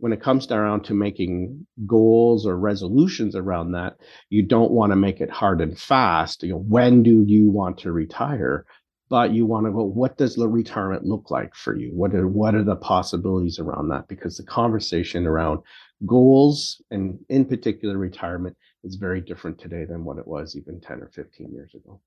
when 0.00 0.12
it 0.12 0.22
comes 0.22 0.46
down 0.46 0.80
to 0.84 0.94
making 0.94 1.66
goals 1.86 2.46
or 2.46 2.56
resolutions 2.56 3.34
around 3.34 3.72
that 3.72 3.96
you 4.30 4.42
don't 4.42 4.70
want 4.70 4.92
to 4.92 4.96
make 4.96 5.20
it 5.20 5.30
hard 5.30 5.60
and 5.60 5.78
fast 5.78 6.42
you 6.42 6.50
know 6.50 6.64
when 6.76 7.02
do 7.02 7.24
you 7.26 7.50
want 7.50 7.78
to 7.78 7.92
retire? 7.92 8.64
But 9.10 9.32
you 9.32 9.46
want 9.46 9.64
to 9.66 9.72
go 9.72 9.84
what 9.84 10.18
does 10.18 10.34
the 10.36 10.48
retirement 10.48 11.04
look 11.04 11.30
like 11.30 11.54
for 11.54 11.74
you? 11.76 11.90
What 11.94 12.14
are 12.14 12.28
what 12.28 12.54
are 12.54 12.64
the 12.64 12.76
possibilities 12.76 13.58
around 13.58 13.88
that? 13.88 14.06
Because 14.08 14.36
the 14.36 14.44
conversation 14.44 15.26
around 15.26 15.60
goals 16.06 16.82
and 16.90 17.18
in 17.28 17.44
particular 17.44 17.96
retirement 17.98 18.56
is 18.84 18.96
very 18.96 19.20
different 19.20 19.58
today 19.58 19.84
than 19.84 20.04
what 20.04 20.18
it 20.18 20.26
was 20.26 20.56
even 20.56 20.80
10 20.80 21.00
or 21.02 21.08
15 21.08 21.52
years 21.52 21.74
ago 21.74 22.00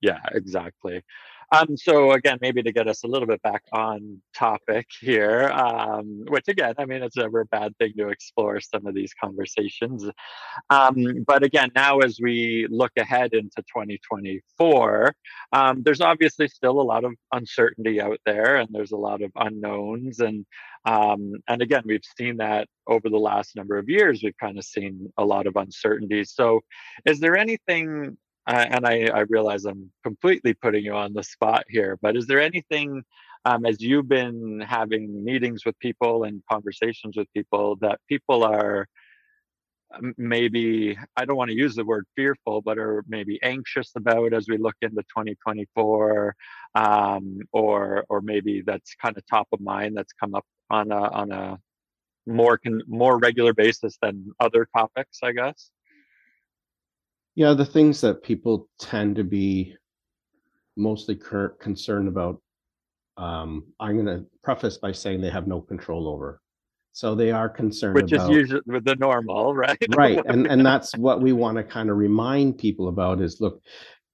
yeah 0.00 0.20
exactly 0.32 1.02
um, 1.52 1.76
so 1.76 2.12
again, 2.12 2.38
maybe 2.40 2.62
to 2.62 2.72
get 2.72 2.86
us 2.86 3.02
a 3.02 3.08
little 3.08 3.26
bit 3.26 3.42
back 3.42 3.64
on 3.72 4.22
topic 4.34 4.86
here, 5.00 5.48
um, 5.48 6.24
which 6.28 6.46
again, 6.46 6.74
I 6.78 6.84
mean, 6.84 7.02
it's 7.02 7.16
never 7.16 7.40
a 7.40 7.46
bad 7.46 7.76
thing 7.78 7.94
to 7.98 8.08
explore 8.08 8.60
some 8.60 8.86
of 8.86 8.94
these 8.94 9.12
conversations. 9.14 10.08
Um, 10.70 11.24
but 11.26 11.42
again, 11.42 11.70
now 11.74 11.98
as 11.98 12.20
we 12.22 12.68
look 12.70 12.92
ahead 12.96 13.34
into 13.34 13.62
2024, 13.62 15.12
um, 15.52 15.82
there's 15.82 16.00
obviously 16.00 16.46
still 16.46 16.80
a 16.80 16.82
lot 16.82 17.04
of 17.04 17.14
uncertainty 17.32 18.00
out 18.00 18.20
there, 18.24 18.56
and 18.56 18.68
there's 18.70 18.92
a 18.92 18.96
lot 18.96 19.20
of 19.20 19.32
unknowns, 19.34 20.20
and 20.20 20.46
um, 20.86 21.32
and 21.48 21.60
again, 21.62 21.82
we've 21.84 22.00
seen 22.16 22.38
that 22.38 22.68
over 22.86 23.10
the 23.10 23.18
last 23.18 23.56
number 23.56 23.76
of 23.76 23.88
years. 23.88 24.22
We've 24.22 24.38
kind 24.38 24.56
of 24.56 24.64
seen 24.64 25.12
a 25.18 25.24
lot 25.24 25.46
of 25.46 25.56
uncertainty. 25.56 26.24
So, 26.24 26.60
is 27.04 27.18
there 27.20 27.36
anything 27.36 28.16
uh, 28.50 28.66
and 28.68 28.84
I, 28.84 29.06
I 29.06 29.20
realize 29.20 29.64
I'm 29.64 29.92
completely 30.02 30.54
putting 30.54 30.84
you 30.84 30.94
on 30.94 31.12
the 31.12 31.22
spot 31.22 31.64
here, 31.68 31.96
but 32.02 32.16
is 32.16 32.26
there 32.26 32.40
anything 32.40 33.04
um, 33.44 33.64
as 33.64 33.80
you've 33.80 34.08
been 34.08 34.60
having 34.60 35.24
meetings 35.24 35.64
with 35.64 35.78
people 35.78 36.24
and 36.24 36.42
conversations 36.50 37.16
with 37.16 37.32
people 37.32 37.76
that 37.76 38.00
people 38.08 38.42
are 38.42 38.88
maybe 40.16 40.98
I 41.16 41.24
don't 41.24 41.36
want 41.36 41.50
to 41.50 41.56
use 41.56 41.76
the 41.76 41.84
word 41.84 42.06
fearful, 42.16 42.60
but 42.60 42.76
are 42.78 43.04
maybe 43.08 43.38
anxious 43.42 43.92
about 43.96 44.32
as 44.32 44.48
we 44.48 44.56
look 44.56 44.76
into 44.82 45.02
2024, 45.02 46.34
um, 46.74 47.38
or 47.52 48.04
or 48.08 48.20
maybe 48.20 48.62
that's 48.66 48.94
kind 48.96 49.16
of 49.16 49.24
top 49.26 49.48
of 49.52 49.60
mind 49.60 49.96
that's 49.96 50.12
come 50.12 50.34
up 50.34 50.46
on 50.70 50.90
a 50.90 51.00
on 51.00 51.32
a 51.32 51.58
more 52.26 52.58
con- 52.58 52.82
more 52.88 53.18
regular 53.18 53.54
basis 53.54 53.96
than 54.02 54.32
other 54.40 54.66
topics, 54.76 55.18
I 55.22 55.32
guess. 55.32 55.70
Yeah, 57.40 57.54
the 57.54 57.64
things 57.64 58.02
that 58.02 58.22
people 58.22 58.68
tend 58.78 59.16
to 59.16 59.24
be 59.24 59.74
mostly 60.76 61.16
cur- 61.16 61.56
concerned 61.58 62.06
about, 62.06 62.38
um, 63.16 63.64
I'm 63.80 63.94
going 63.94 64.14
to 64.14 64.26
preface 64.44 64.76
by 64.76 64.92
saying 64.92 65.22
they 65.22 65.30
have 65.30 65.46
no 65.46 65.62
control 65.62 66.06
over. 66.06 66.42
So 66.92 67.14
they 67.14 67.30
are 67.30 67.48
concerned 67.48 67.94
Which 67.94 68.12
about, 68.12 68.30
is 68.30 68.36
usually 68.36 68.80
the 68.80 68.94
normal, 68.96 69.54
right? 69.66 69.78
right, 69.88 70.20
and 70.26 70.48
and 70.48 70.66
that's 70.66 70.94
what 70.98 71.22
we 71.22 71.32
want 71.32 71.56
to 71.56 71.64
kind 71.64 71.88
of 71.88 71.96
remind 71.96 72.58
people 72.58 72.88
about 72.88 73.22
is 73.22 73.40
look, 73.40 73.62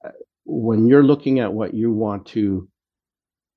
uh, 0.04 0.11
when 0.45 0.87
you're 0.87 1.02
looking 1.02 1.40
at 1.40 1.52
what 1.52 1.75
you 1.75 1.90
want 1.90 2.26
to 2.26 2.68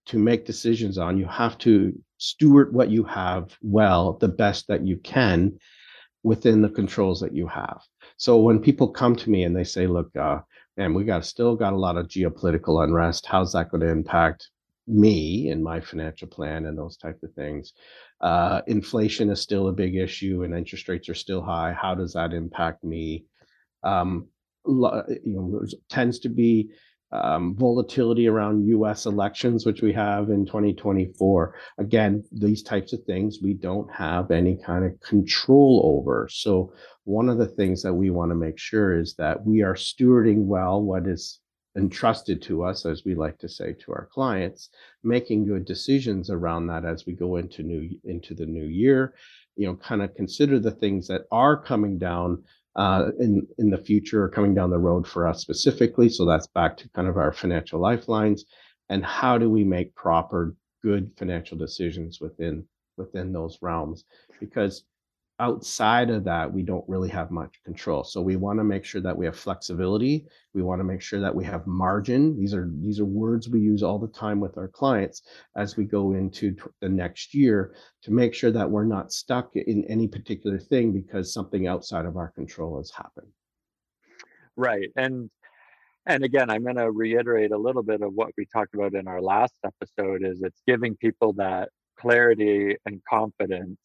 to 0.08 0.18
make 0.18 0.48
decisions 0.48 0.98
on, 0.98 1.16
you 1.16 1.28
have 1.28 1.60
to 1.60 1.94
steward 2.18 2.74
what 2.74 2.90
you 2.90 3.04
have 3.04 3.56
well, 3.62 4.14
the 4.14 4.30
best 4.30 4.68
that 4.68 4.84
you 4.84 4.98
can 4.98 5.60
within 6.24 6.64
the 6.64 6.70
controls 6.70 7.20
that 7.20 7.36
you 7.36 7.46
have. 7.46 7.80
So 8.20 8.38
when 8.38 8.60
people 8.60 8.90
come 8.90 9.16
to 9.16 9.30
me 9.30 9.44
and 9.44 9.56
they 9.56 9.64
say, 9.64 9.88
look, 9.88 10.14
uh, 10.18 10.40
man, 10.76 10.94
we 10.94 11.06
got 11.06 11.26
still 11.26 11.56
got 11.56 11.72
a 11.72 11.78
lot 11.78 11.96
of 11.96 12.10
geopolitical 12.10 12.84
unrest. 12.84 13.26
How's 13.26 13.54
that 13.54 13.72
going 13.72 13.80
to 13.80 13.88
impact 13.88 14.50
me 14.88 15.48
and 15.50 15.64
my 15.64 15.80
financial 15.80 16.28
plan 16.28 16.66
and 16.66 16.78
those 16.78 16.98
type 16.98 17.18
of 17.24 17.32
things? 17.32 17.72
Uh, 18.20 18.62
inflation 18.68 19.30
is 19.30 19.40
still 19.40 19.70
a 19.70 19.74
big 19.74 19.96
issue 19.96 20.44
and 20.44 20.54
interest 20.54 20.90
rates 20.90 21.08
are 21.08 21.16
still 21.16 21.42
high. 21.42 21.72
How 21.72 21.96
does 21.96 22.12
that 22.12 22.34
impact 22.34 22.84
me? 22.84 23.24
Um, 23.84 24.28
you 24.66 25.22
know, 25.24 25.64
tends 25.88 26.20
to 26.20 26.30
be 26.30 26.72
um, 27.12 27.56
volatility 27.56 28.28
around 28.28 28.68
US 28.68 29.06
elections, 29.06 29.66
which 29.66 29.82
we 29.82 29.92
have 29.94 30.30
in 30.30 30.46
2024. 30.46 31.56
Again, 31.78 32.24
these 32.32 32.62
types 32.62 32.94
of 32.94 33.04
things 33.04 33.40
we 33.42 33.54
don't 33.54 33.92
have 33.92 34.32
any 34.32 34.58
kind 34.58 34.86
of 34.86 35.00
control 35.00 35.82
over. 36.00 36.28
So, 36.32 36.74
one 37.06 37.30
of 37.30 37.40
the 37.40 37.48
things 37.48 37.82
that 37.82 37.94
we 37.94 38.12
want 38.12 38.30
to 38.32 38.36
make 38.36 38.60
sure 38.60 39.00
is 39.00 39.16
that 39.16 39.44
we 39.44 39.64
are 39.64 39.74
stewarding 39.74 40.46
well 40.46 40.82
what 40.82 41.08
is 41.08 41.40
entrusted 41.76 42.42
to 42.44 42.64
us, 42.64 42.86
as 42.86 43.04
we 43.06 43.16
like 43.16 43.40
to 43.40 43.50
say 43.50 43.74
to 43.74 43.92
our 43.92 44.08
clients, 44.12 44.70
making 45.04 45.46
good 45.46 45.66
decisions 45.66 46.30
around 46.30 46.68
that 46.68 46.86
as 46.86 47.06
we 47.06 47.14
go 47.14 47.38
into 47.38 47.64
new 47.64 47.90
into 48.04 48.36
the 48.36 48.46
new 48.46 48.66
year. 48.66 49.16
You 49.56 49.68
know, 49.68 49.76
kind 49.76 50.02
of 50.02 50.14
consider 50.14 50.60
the 50.60 50.72
things 50.72 51.08
that 51.08 51.24
are 51.32 51.58
coming 51.58 51.98
down 51.98 52.44
uh, 52.76 53.12
in 53.20 53.48
in 53.58 53.70
the 53.70 53.78
future 53.78 54.28
coming 54.30 54.54
down 54.54 54.70
the 54.70 54.78
road 54.78 55.08
for 55.08 55.28
us 55.28 55.42
specifically. 55.42 56.10
So 56.10 56.26
that's 56.26 56.48
back 56.48 56.78
to 56.78 56.90
kind 56.90 57.08
of 57.08 57.18
our 57.18 57.32
financial 57.32 57.80
lifelines, 57.80 58.46
and 58.90 59.04
how 59.04 59.38
do 59.38 59.50
we 59.50 59.64
make 59.64 59.96
proper, 59.96 60.56
good 60.84 61.12
financial 61.18 61.58
decisions 61.58 62.20
within 62.22 62.66
within 62.98 63.34
those 63.34 63.58
realms? 63.62 64.06
Because 64.40 64.84
outside 65.40 66.10
of 66.10 66.26
that, 66.26 66.52
we 66.52 66.64
don't 66.64 66.88
really 66.88 67.10
have 67.10 67.32
much 67.32 67.62
control. 67.64 68.04
So 68.04 68.22
we 68.22 68.36
want 68.36 68.60
to 68.60 68.64
make 68.64 68.84
sure 68.84 69.02
that 69.02 69.18
we 69.18 69.26
have 69.26 69.38
flexibility. 69.38 70.26
We 70.54 70.62
want 70.62 70.80
to 70.82 70.84
make 70.84 71.02
sure 71.02 71.22
that 71.22 71.34
we 71.34 71.46
have 71.46 71.66
margin. 71.66 72.38
These 72.38 72.54
are 72.54 72.70
these 72.82 73.00
are 73.00 73.06
words 73.06 73.48
we 73.48 73.62
use 73.62 73.82
all 73.82 74.00
the 74.00 74.08
time 74.08 74.40
with 74.40 74.58
our 74.58 74.68
clients 74.68 75.24
as 75.56 75.78
we 75.78 75.86
go 75.86 76.14
into 76.14 76.56
the 76.82 76.90
next 76.90 77.34
year 77.34 77.74
to 78.04 78.12
make 78.12 78.34
sure 78.34 78.52
that 78.52 78.70
we're 78.70 78.86
not 78.86 79.14
stuck 79.14 79.56
in 79.56 79.86
any 79.86 80.08
particular 80.08 80.60
thing 80.60 80.92
because 80.92 81.34
something 81.34 81.68
outside 81.68 82.06
of 82.06 82.18
our 82.18 82.30
control 82.32 82.78
has 82.78 82.92
happened. 82.92 83.32
Right. 84.56 84.90
And 84.98 85.30
and 86.06 86.24
again, 86.24 86.50
I'm 86.50 86.64
going 86.64 86.76
to 86.76 86.92
reiterate 86.92 87.52
a 87.52 87.58
little 87.58 87.84
bit 87.84 88.02
of 88.02 88.14
what 88.14 88.32
we 88.38 88.46
talked 88.46 88.74
about 88.74 88.94
in 88.94 89.08
our 89.08 89.22
last 89.22 89.54
episode 89.64 90.24
is 90.24 90.42
it's 90.42 90.62
giving 90.66 90.96
people 90.96 91.34
that 91.34 91.70
clarity 91.98 92.76
and 92.86 93.02
confidence 93.08 93.78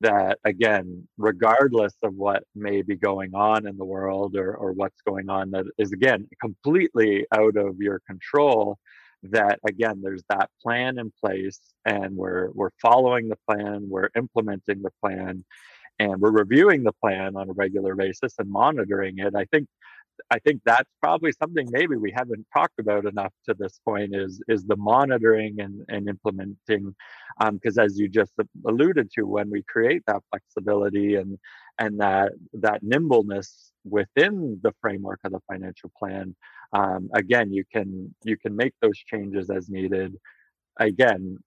that 0.00 0.38
again 0.44 1.06
regardless 1.16 1.94
of 2.02 2.14
what 2.14 2.44
may 2.54 2.82
be 2.82 2.96
going 2.96 3.34
on 3.34 3.66
in 3.66 3.76
the 3.76 3.84
world 3.84 4.36
or, 4.36 4.54
or 4.54 4.72
what's 4.72 5.02
going 5.02 5.28
on 5.28 5.50
that 5.50 5.66
is 5.76 5.92
again 5.92 6.28
completely 6.40 7.26
out 7.32 7.56
of 7.56 7.76
your 7.78 8.00
control 8.06 8.78
that 9.24 9.58
again 9.66 10.00
there's 10.02 10.22
that 10.28 10.48
plan 10.62 10.98
in 10.98 11.12
place 11.20 11.60
and 11.84 12.16
we're 12.16 12.50
we're 12.52 12.70
following 12.80 13.28
the 13.28 13.38
plan 13.48 13.88
we're 13.88 14.10
implementing 14.14 14.80
the 14.82 14.92
plan 15.02 15.44
and 15.98 16.20
we're 16.20 16.30
reviewing 16.30 16.82
the 16.82 16.92
plan 16.92 17.36
on 17.36 17.50
a 17.50 17.52
regular 17.52 17.94
basis 17.94 18.34
and 18.38 18.50
monitoring 18.50 19.18
it. 19.18 19.34
I 19.34 19.44
think 19.46 19.68
I 20.30 20.38
think 20.40 20.60
that's 20.64 20.90
probably 21.00 21.32
something 21.32 21.68
maybe 21.70 21.96
we 21.96 22.12
haven't 22.12 22.46
talked 22.54 22.78
about 22.78 23.06
enough 23.06 23.32
to 23.46 23.54
this 23.58 23.80
point 23.84 24.14
is 24.14 24.40
is 24.48 24.64
the 24.64 24.76
monitoring 24.76 25.60
and, 25.60 25.82
and 25.88 26.08
implementing 26.08 26.94
because 27.50 27.78
um, 27.78 27.84
as 27.84 27.98
you 27.98 28.08
just 28.08 28.32
alluded 28.66 29.10
to 29.12 29.22
when 29.24 29.50
we 29.50 29.62
create 29.68 30.02
that 30.06 30.22
flexibility 30.30 31.16
and 31.16 31.38
and 31.78 32.00
that 32.00 32.32
that 32.52 32.82
nimbleness 32.82 33.72
within 33.84 34.58
the 34.62 34.72
framework 34.80 35.20
of 35.24 35.32
the 35.32 35.40
financial 35.50 35.90
plan 35.98 36.34
um, 36.72 37.08
again 37.14 37.52
you 37.52 37.64
can 37.72 38.14
you 38.24 38.36
can 38.36 38.54
make 38.54 38.74
those 38.82 38.98
changes 38.98 39.50
as 39.50 39.68
needed 39.68 40.14
again 40.78 41.38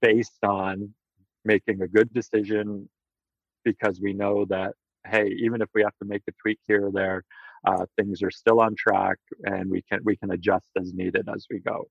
based 0.00 0.44
on 0.44 0.92
making 1.44 1.82
a 1.82 1.88
good 1.88 2.12
decision 2.12 2.88
because 3.64 4.00
we 4.00 4.12
know 4.12 4.44
that 4.46 4.74
hey 5.06 5.28
even 5.42 5.62
if 5.62 5.68
we 5.74 5.82
have 5.82 5.96
to 6.00 6.06
make 6.08 6.22
a 6.28 6.32
tweak 6.42 6.58
here 6.66 6.86
or 6.86 6.92
there 6.92 7.24
uh, 7.66 7.84
things 7.96 8.22
are 8.22 8.30
still 8.30 8.60
on 8.60 8.74
track 8.76 9.18
and 9.44 9.70
we 9.70 9.82
can 9.90 10.00
we 10.04 10.16
can 10.16 10.32
adjust 10.32 10.66
as 10.78 10.92
needed 10.94 11.28
as 11.34 11.46
we 11.50 11.60
go 11.60 11.86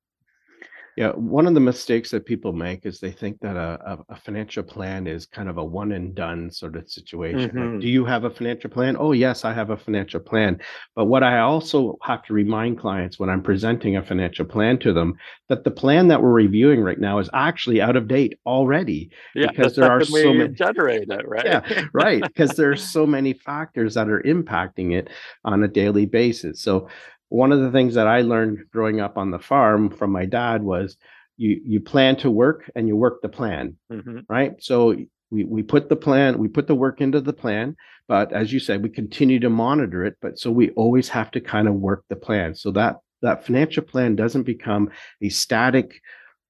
yeah, 1.00 1.12
one 1.14 1.48
of 1.48 1.54
the 1.54 1.62
mistakes 1.62 2.12
that 2.12 2.26
people 2.26 2.52
make 2.52 2.86
is 2.86 3.00
they 3.00 3.14
think 3.14 3.40
that 3.40 3.56
a, 3.56 4.00
a, 4.10 4.18
financial 4.18 4.64
plan 4.64 5.08
is 5.08 5.26
kind 5.26 5.48
of 5.48 5.58
a 5.58 5.64
one 5.64 5.94
and 5.94 6.14
done 6.14 6.52
sort 6.52 6.76
of 6.76 6.92
situation. 6.92 7.52
Mm-hmm. 7.52 7.72
Like, 7.72 7.80
do 7.80 7.88
you 7.88 8.04
have 8.04 8.26
a 8.26 8.30
financial 8.30 8.70
plan? 8.70 8.98
Oh, 9.00 9.14
yes, 9.14 9.46
I 9.46 9.54
have 9.54 9.70
a 9.70 9.78
financial 9.78 10.20
plan. 10.20 10.60
But 10.98 11.06
what 11.06 11.24
I 11.24 11.40
also 11.40 11.98
have 12.04 12.22
to 12.24 12.34
remind 12.34 12.80
clients 12.80 13.18
when 13.18 13.30
I'm 13.30 13.42
presenting 13.42 13.96
a 13.96 14.04
financial 14.04 14.44
plan 14.44 14.78
to 14.80 14.92
them 14.92 15.16
that 15.48 15.64
the 15.64 15.72
plan 15.72 16.10
that 16.10 16.22
we're 16.22 16.34
reviewing 16.34 16.82
right 16.82 17.00
now 17.00 17.20
is 17.20 17.30
actually 17.34 17.80
out 17.80 17.96
of 17.96 18.10
date 18.10 18.38
already 18.46 19.10
yeah, 19.36 19.48
because 19.48 19.78
there 19.78 19.90
are 19.90 20.04
so 20.04 20.34
many 20.34 20.54
generate 20.54 21.08
it, 21.10 21.26
right? 21.26 21.46
Yeah, 21.46 21.86
right. 21.94 22.22
Because 22.22 22.58
there's 22.58 22.84
so 22.84 23.06
many 23.06 23.32
factors 23.32 23.94
that 23.94 24.10
are 24.10 24.22
impacting 24.24 24.92
it 24.92 25.10
on 25.46 25.64
a 25.64 25.70
daily 25.70 26.08
basis. 26.08 26.62
So 26.62 26.90
one 27.30 27.52
of 27.52 27.62
the 27.62 27.72
things 27.72 27.94
that 27.96 28.08
I 28.08 28.22
learned 28.22 28.66
growing 28.72 29.00
up 29.00 29.18
on 29.18 29.32
the 29.32 29.40
farm 29.40 29.90
from 29.90 30.12
my 30.12 30.26
dad 30.26 30.64
was 30.64 30.98
you 31.38 31.62
you 31.64 31.80
plan 31.80 32.18
to 32.18 32.30
work 32.30 32.70
and 32.76 32.88
you 32.88 32.96
work 32.96 33.22
the 33.22 33.30
plan, 33.30 33.78
mm-hmm. 33.92 34.20
right? 34.28 34.62
So 34.62 34.96
we 35.32 35.46
we 35.46 35.64
put 35.64 35.90
the 35.90 35.96
plan, 35.96 36.38
we 36.38 36.48
put 36.48 36.68
the 36.68 36.76
work 36.76 37.02
into 37.02 37.22
the 37.22 37.34
plan, 37.34 37.76
but 38.08 38.34
as 38.34 38.52
you 38.52 38.60
said, 38.60 38.84
we 38.84 38.90
continue 38.90 39.40
to 39.40 39.50
monitor 39.50 40.04
it. 40.04 40.18
But 40.22 40.40
so 40.40 40.52
we 40.52 40.72
always 40.72 41.08
have 41.10 41.32
to 41.32 41.40
kind 41.40 41.68
of 41.68 41.76
work 41.76 42.04
the 42.10 42.16
plan 42.16 42.56
so 42.56 42.72
that 42.72 42.98
that 43.22 43.46
financial 43.46 43.84
plan 43.84 44.16
doesn't 44.16 44.44
become 44.44 44.90
a 45.22 45.30
static 45.30 46.02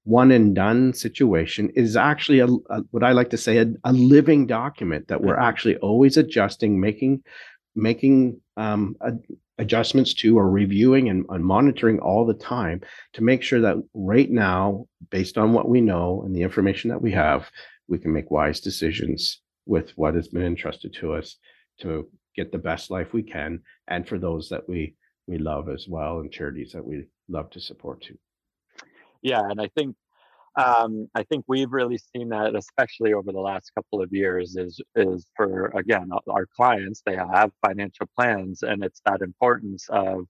one 0.04 0.30
and 0.30 0.54
done 0.54 0.94
situation 0.94 1.70
is 1.70 1.94
actually 1.94 2.38
a, 2.40 2.46
a, 2.46 2.80
what 2.90 3.04
I 3.04 3.12
like 3.12 3.30
to 3.30 3.36
say 3.36 3.58
a, 3.58 3.66
a 3.84 3.92
living 3.92 4.46
document 4.46 5.08
that 5.08 5.20
we're 5.20 5.34
mm-hmm. 5.34 5.44
actually 5.44 5.76
always 5.76 6.16
adjusting, 6.16 6.80
making 6.80 7.22
making 7.76 8.40
um, 8.56 8.96
adjustments 9.60 10.14
to 10.14 10.38
or 10.38 10.50
reviewing 10.50 11.10
and, 11.10 11.24
and, 11.28 11.44
monitoring 11.44 11.98
all 12.00 12.24
the 12.24 12.34
time 12.34 12.80
to 13.12 13.22
make 13.22 13.42
sure 13.42 13.60
that 13.60 13.76
right 13.94 14.30
now, 14.30 14.86
based 15.10 15.36
on 15.36 15.52
what 15.52 15.68
we 15.68 15.80
know 15.80 16.22
and 16.24 16.34
the 16.34 16.42
information 16.42 16.88
that 16.88 17.02
we 17.02 17.12
have, 17.12 17.50
we 17.86 17.98
can 17.98 18.12
make 18.12 18.30
wise 18.30 18.60
decisions 18.60 19.42
with 19.66 19.90
what 19.96 20.14
has 20.14 20.28
been 20.28 20.42
entrusted 20.42 20.94
to 20.94 21.12
us 21.12 21.36
to 21.80 22.08
get 22.34 22.50
the 22.50 22.58
best 22.58 22.90
life 22.90 23.12
we 23.12 23.22
can 23.22 23.60
and 23.88 24.08
for 24.08 24.18
those 24.18 24.48
that 24.48 24.68
we 24.68 24.96
we 25.26 25.38
love 25.38 25.68
as 25.68 25.86
well 25.88 26.20
and 26.20 26.32
charities 26.32 26.72
that 26.72 26.84
we 26.84 27.06
love 27.28 27.50
to 27.50 27.60
support 27.60 28.00
too. 28.02 28.16
Yeah 29.22 29.42
and 29.50 29.60
i 29.60 29.68
think 29.76 29.94
um, 30.56 31.08
I 31.14 31.22
think 31.24 31.44
we've 31.46 31.72
really 31.72 31.98
seen 31.98 32.30
that, 32.30 32.56
especially 32.56 33.14
over 33.14 33.32
the 33.32 33.40
last 33.40 33.70
couple 33.74 34.02
of 34.02 34.12
years, 34.12 34.56
is 34.56 34.80
is 34.96 35.26
for 35.36 35.66
again 35.76 36.10
our 36.28 36.46
clients. 36.56 37.02
They 37.06 37.16
have 37.16 37.52
financial 37.64 38.08
plans, 38.18 38.62
and 38.62 38.82
it's 38.82 39.00
that 39.06 39.20
importance 39.22 39.86
of 39.90 40.26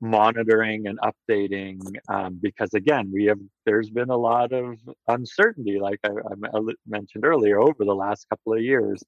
monitoring 0.00 0.86
and 0.86 0.98
updating 1.00 1.78
um, 2.08 2.38
because 2.40 2.72
again 2.72 3.10
we 3.12 3.26
have 3.26 3.38
there's 3.66 3.90
been 3.90 4.08
a 4.08 4.16
lot 4.16 4.50
of 4.52 4.78
uncertainty 5.08 5.78
like 5.78 6.00
I, 6.04 6.08
I, 6.08 6.60
mentioned 6.86 7.26
earlier 7.26 7.60
over 7.60 7.84
the 7.84 7.94
last 7.94 8.26
couple 8.30 8.54
of 8.54 8.62
years 8.62 9.02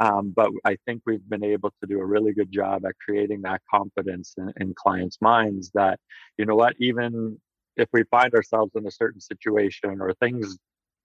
um, 0.00 0.34
but 0.36 0.50
i 0.66 0.76
think 0.84 1.00
we've 1.06 1.26
been 1.30 1.44
able 1.44 1.70
to 1.80 1.86
do 1.88 1.98
a 1.98 2.04
really 2.04 2.34
good 2.34 2.52
job 2.52 2.84
at 2.84 2.92
creating 3.02 3.40
that 3.42 3.62
confidence 3.72 4.34
in, 4.36 4.52
in 4.60 4.74
clients 4.74 5.16
minds 5.22 5.70
that 5.72 5.98
you 6.36 6.44
know 6.44 6.56
what 6.56 6.74
even 6.78 7.40
if 7.76 7.88
we 7.92 8.04
find 8.04 8.34
ourselves 8.34 8.72
in 8.76 8.86
a 8.86 8.90
certain 8.90 9.20
situation 9.20 10.00
or 10.00 10.12
things 10.14 10.58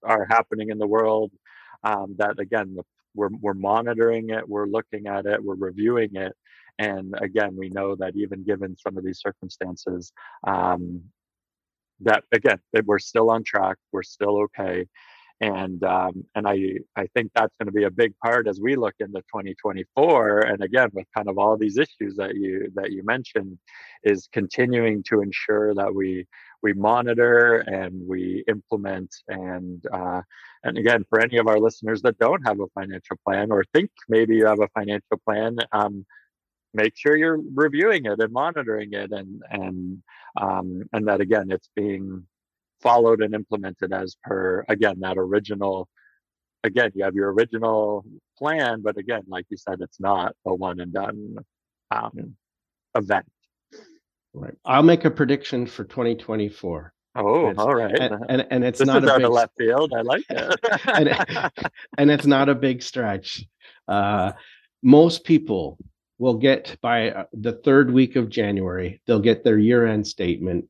are 0.04 0.26
happening 0.30 0.70
in 0.70 0.78
the 0.78 0.86
world 0.86 1.30
um, 1.84 2.14
that 2.18 2.38
again 2.38 2.76
we're, 3.14 3.30
we're 3.40 3.54
monitoring 3.54 4.30
it 4.30 4.48
we're 4.48 4.66
looking 4.66 5.06
at 5.06 5.26
it 5.26 5.42
we're 5.42 5.56
reviewing 5.56 6.10
it 6.14 6.32
and 6.78 7.14
again 7.20 7.56
we 7.56 7.68
know 7.70 7.94
that 7.96 8.16
even 8.16 8.44
given 8.44 8.76
some 8.76 8.96
of 8.96 9.04
these 9.04 9.20
circumstances 9.20 10.12
um, 10.46 11.02
that 12.00 12.24
again 12.32 12.58
that 12.72 12.86
we're 12.86 12.98
still 12.98 13.30
on 13.30 13.44
track 13.44 13.76
we're 13.92 14.02
still 14.02 14.42
okay 14.42 14.86
and 15.40 15.82
um, 15.84 16.24
and 16.34 16.46
I 16.48 16.78
I 16.96 17.06
think 17.14 17.32
that's 17.34 17.54
going 17.60 17.68
to 17.68 17.72
be 17.72 17.84
a 17.84 17.92
big 17.92 18.14
part 18.24 18.48
as 18.48 18.60
we 18.60 18.76
look 18.76 18.94
into 19.00 19.20
2024. 19.22 20.40
And 20.40 20.62
again, 20.62 20.90
with 20.94 21.06
kind 21.16 21.28
of 21.30 21.38
all 21.38 21.56
these 21.58 21.78
issues 21.78 22.16
that 22.16 22.34
you 22.36 22.70
that 22.76 22.92
you 22.92 23.02
mentioned, 23.04 23.58
is 24.04 24.28
continuing 24.32 25.02
to 25.04 25.22
ensure 25.22 25.74
that 25.74 25.94
we 25.94 26.26
we 26.62 26.72
monitor 26.72 27.58
and 27.58 28.06
we 28.06 28.44
implement 28.48 29.14
and 29.28 29.84
uh, 29.92 30.20
and 30.64 30.78
again 30.78 31.04
for 31.08 31.20
any 31.20 31.38
of 31.38 31.46
our 31.46 31.58
listeners 31.58 32.02
that 32.02 32.18
don't 32.18 32.46
have 32.46 32.60
a 32.60 32.66
financial 32.74 33.16
plan 33.24 33.50
or 33.50 33.64
think 33.72 33.90
maybe 34.08 34.36
you 34.36 34.46
have 34.46 34.60
a 34.60 34.68
financial 34.68 35.18
plan 35.24 35.56
um, 35.72 36.04
make 36.74 36.96
sure 36.96 37.16
you're 37.16 37.40
reviewing 37.54 38.06
it 38.06 38.20
and 38.20 38.32
monitoring 38.32 38.92
it 38.92 39.12
and 39.12 39.42
and 39.50 40.02
um, 40.40 40.82
and 40.92 41.08
that 41.08 41.20
again 41.20 41.50
it's 41.50 41.70
being 41.74 42.26
followed 42.80 43.22
and 43.22 43.34
implemented 43.34 43.92
as 43.92 44.16
per 44.24 44.64
again 44.68 44.96
that 45.00 45.18
original 45.18 45.88
again 46.64 46.90
you 46.94 47.04
have 47.04 47.14
your 47.14 47.32
original 47.32 48.04
plan 48.38 48.80
but 48.82 48.96
again 48.96 49.22
like 49.28 49.46
you 49.50 49.56
said 49.56 49.80
it's 49.80 50.00
not 50.00 50.34
a 50.46 50.54
one 50.54 50.80
and 50.80 50.92
done 50.92 51.36
um, 51.90 52.36
event 52.94 53.26
Right. 54.32 54.54
I'll 54.64 54.82
make 54.82 55.04
a 55.04 55.10
prediction 55.10 55.66
for 55.66 55.84
2024. 55.84 56.92
Oh, 57.16 57.48
it's, 57.48 57.58
all 57.58 57.74
right. 57.74 57.98
And, 57.98 58.24
and, 58.28 58.46
and 58.50 58.64
it's 58.64 58.78
this 58.78 58.86
not 58.86 59.02
a 59.02 59.18
big, 59.18 59.28
left 59.28 59.52
field. 59.58 59.92
I 59.92 60.02
like 60.02 60.24
it. 60.30 60.60
and, 60.86 61.52
and 61.98 62.10
it's 62.10 62.26
not 62.26 62.48
a 62.48 62.54
big 62.54 62.82
stretch. 62.82 63.44
Uh, 63.88 64.32
most 64.82 65.24
people 65.24 65.78
will 66.18 66.34
get 66.34 66.76
by 66.80 67.10
uh, 67.10 67.24
the 67.32 67.52
third 67.52 67.90
week 67.90 68.14
of 68.14 68.28
January, 68.28 69.00
they'll 69.06 69.18
get 69.18 69.42
their 69.42 69.58
year 69.58 69.86
end 69.86 70.06
statement 70.06 70.66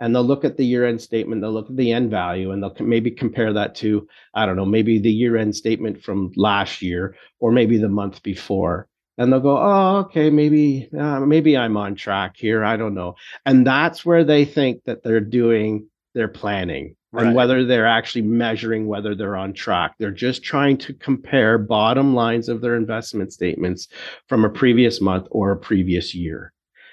and 0.00 0.14
they'll 0.14 0.24
look 0.24 0.44
at 0.44 0.56
the 0.56 0.64
year 0.64 0.86
end 0.86 1.00
statement, 1.00 1.40
they'll 1.40 1.52
look 1.52 1.70
at 1.70 1.76
the 1.76 1.92
end 1.92 2.10
value, 2.10 2.50
and 2.50 2.60
they'll 2.62 2.74
maybe 2.80 3.10
compare 3.10 3.52
that 3.52 3.74
to, 3.76 4.06
I 4.34 4.46
don't 4.46 4.56
know, 4.56 4.64
maybe 4.64 4.98
the 4.98 5.12
year 5.12 5.36
end 5.36 5.54
statement 5.54 6.02
from 6.02 6.32
last 6.34 6.82
year 6.82 7.14
or 7.38 7.52
maybe 7.52 7.78
the 7.78 7.88
month 7.88 8.22
before 8.22 8.88
and 9.18 9.32
they'll 9.32 9.40
go 9.40 9.58
oh 9.58 9.98
okay 9.98 10.30
maybe 10.30 10.88
uh, 10.98 11.20
maybe 11.20 11.56
i'm 11.56 11.76
on 11.76 11.94
track 11.94 12.36
here 12.36 12.64
i 12.64 12.76
don't 12.76 12.94
know 12.94 13.14
and 13.46 13.66
that's 13.66 14.04
where 14.04 14.24
they 14.24 14.44
think 14.44 14.82
that 14.84 15.02
they're 15.02 15.20
doing 15.20 15.86
their 16.14 16.28
planning 16.28 16.94
right. 17.12 17.26
and 17.26 17.34
whether 17.34 17.64
they're 17.64 17.86
actually 17.86 18.22
measuring 18.22 18.86
whether 18.86 19.14
they're 19.14 19.36
on 19.36 19.52
track 19.52 19.94
they're 19.98 20.10
just 20.10 20.42
trying 20.42 20.76
to 20.76 20.92
compare 20.94 21.58
bottom 21.58 22.14
lines 22.14 22.48
of 22.48 22.60
their 22.60 22.76
investment 22.76 23.32
statements 23.32 23.88
from 24.28 24.44
a 24.44 24.50
previous 24.50 25.00
month 25.00 25.26
or 25.30 25.52
a 25.52 25.56
previous 25.56 26.14
year 26.14 26.52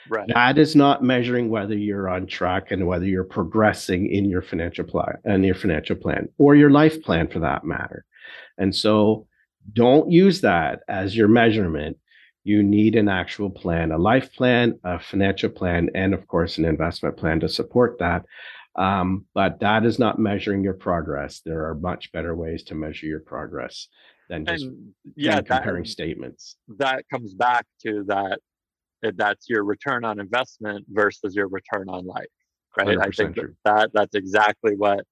Right. 0.09 0.27
That 0.33 0.57
is 0.57 0.75
not 0.75 1.03
measuring 1.03 1.49
whether 1.49 1.75
you're 1.75 2.09
on 2.09 2.25
track 2.25 2.71
and 2.71 2.87
whether 2.87 3.05
you're 3.05 3.23
progressing 3.23 4.11
in 4.11 4.25
your 4.25 4.41
financial 4.41 4.83
plan 4.83 5.17
and 5.23 5.45
your 5.45 5.53
financial 5.53 5.95
plan 5.95 6.27
or 6.39 6.55
your 6.55 6.71
life 6.71 7.01
plan 7.03 7.27
for 7.27 7.37
that 7.39 7.63
matter. 7.63 8.05
And 8.57 8.75
so 8.75 9.27
don't 9.73 10.11
use 10.11 10.41
that 10.41 10.81
as 10.87 11.15
your 11.15 11.27
measurement 11.27 11.97
you 12.43 12.63
need 12.63 12.95
an 12.95 13.09
actual 13.09 13.49
plan, 13.49 13.91
a 13.91 13.97
life 13.97 14.33
plan, 14.33 14.79
a 14.83 14.99
financial 14.99 15.49
plan, 15.49 15.89
and 15.93 16.13
of 16.13 16.27
course, 16.27 16.57
an 16.57 16.65
investment 16.65 17.17
plan 17.17 17.39
to 17.41 17.49
support 17.49 17.97
that. 17.99 18.25
Um, 18.75 19.25
but 19.33 19.59
that 19.59 19.85
is 19.85 19.99
not 19.99 20.19
measuring 20.19 20.63
your 20.63 20.73
progress. 20.73 21.41
There 21.45 21.65
are 21.67 21.75
much 21.75 22.11
better 22.11 22.35
ways 22.35 22.63
to 22.65 22.75
measure 22.75 23.07
your 23.07 23.19
progress 23.19 23.87
than 24.29 24.45
just 24.45 24.63
and, 24.63 24.93
yeah, 25.15 25.41
comparing 25.41 25.83
that, 25.83 25.89
statements. 25.89 26.55
That 26.77 27.03
comes 27.11 27.33
back 27.33 27.65
to 27.85 28.03
that 28.07 28.39
that's 29.15 29.49
your 29.49 29.63
return 29.63 30.05
on 30.05 30.19
investment 30.19 30.85
versus 30.89 31.35
your 31.35 31.47
return 31.47 31.89
on 31.89 32.05
life, 32.05 32.27
right? 32.77 32.97
I 32.99 33.09
think 33.09 33.37
that 33.65 33.91
that's 33.93 34.15
exactly 34.15 34.75
what 34.75 35.05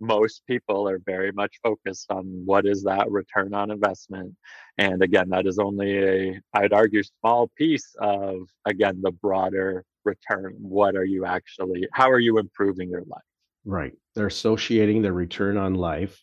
most 0.00 0.42
people 0.46 0.88
are 0.88 1.00
very 1.04 1.32
much 1.32 1.58
focused 1.62 2.10
on 2.10 2.24
what 2.44 2.66
is 2.66 2.82
that 2.84 3.10
return 3.10 3.54
on 3.54 3.70
investment. 3.70 4.34
And 4.78 5.02
again 5.02 5.28
that 5.30 5.46
is 5.46 5.58
only 5.58 5.98
a 5.98 6.40
i'd 6.54 6.72
argue 6.72 7.02
small 7.02 7.50
piece 7.56 7.94
of 8.00 8.48
again 8.64 9.00
the 9.02 9.10
broader 9.10 9.84
return. 10.04 10.54
What 10.58 10.96
are 10.96 11.04
you 11.04 11.24
actually 11.24 11.86
how 11.92 12.10
are 12.10 12.20
you 12.20 12.38
improving 12.38 12.90
your 12.90 13.04
life? 13.06 13.22
Right. 13.64 13.92
They're 14.14 14.26
associating 14.26 15.02
the 15.02 15.12
return 15.12 15.56
on 15.56 15.74
life 15.74 16.18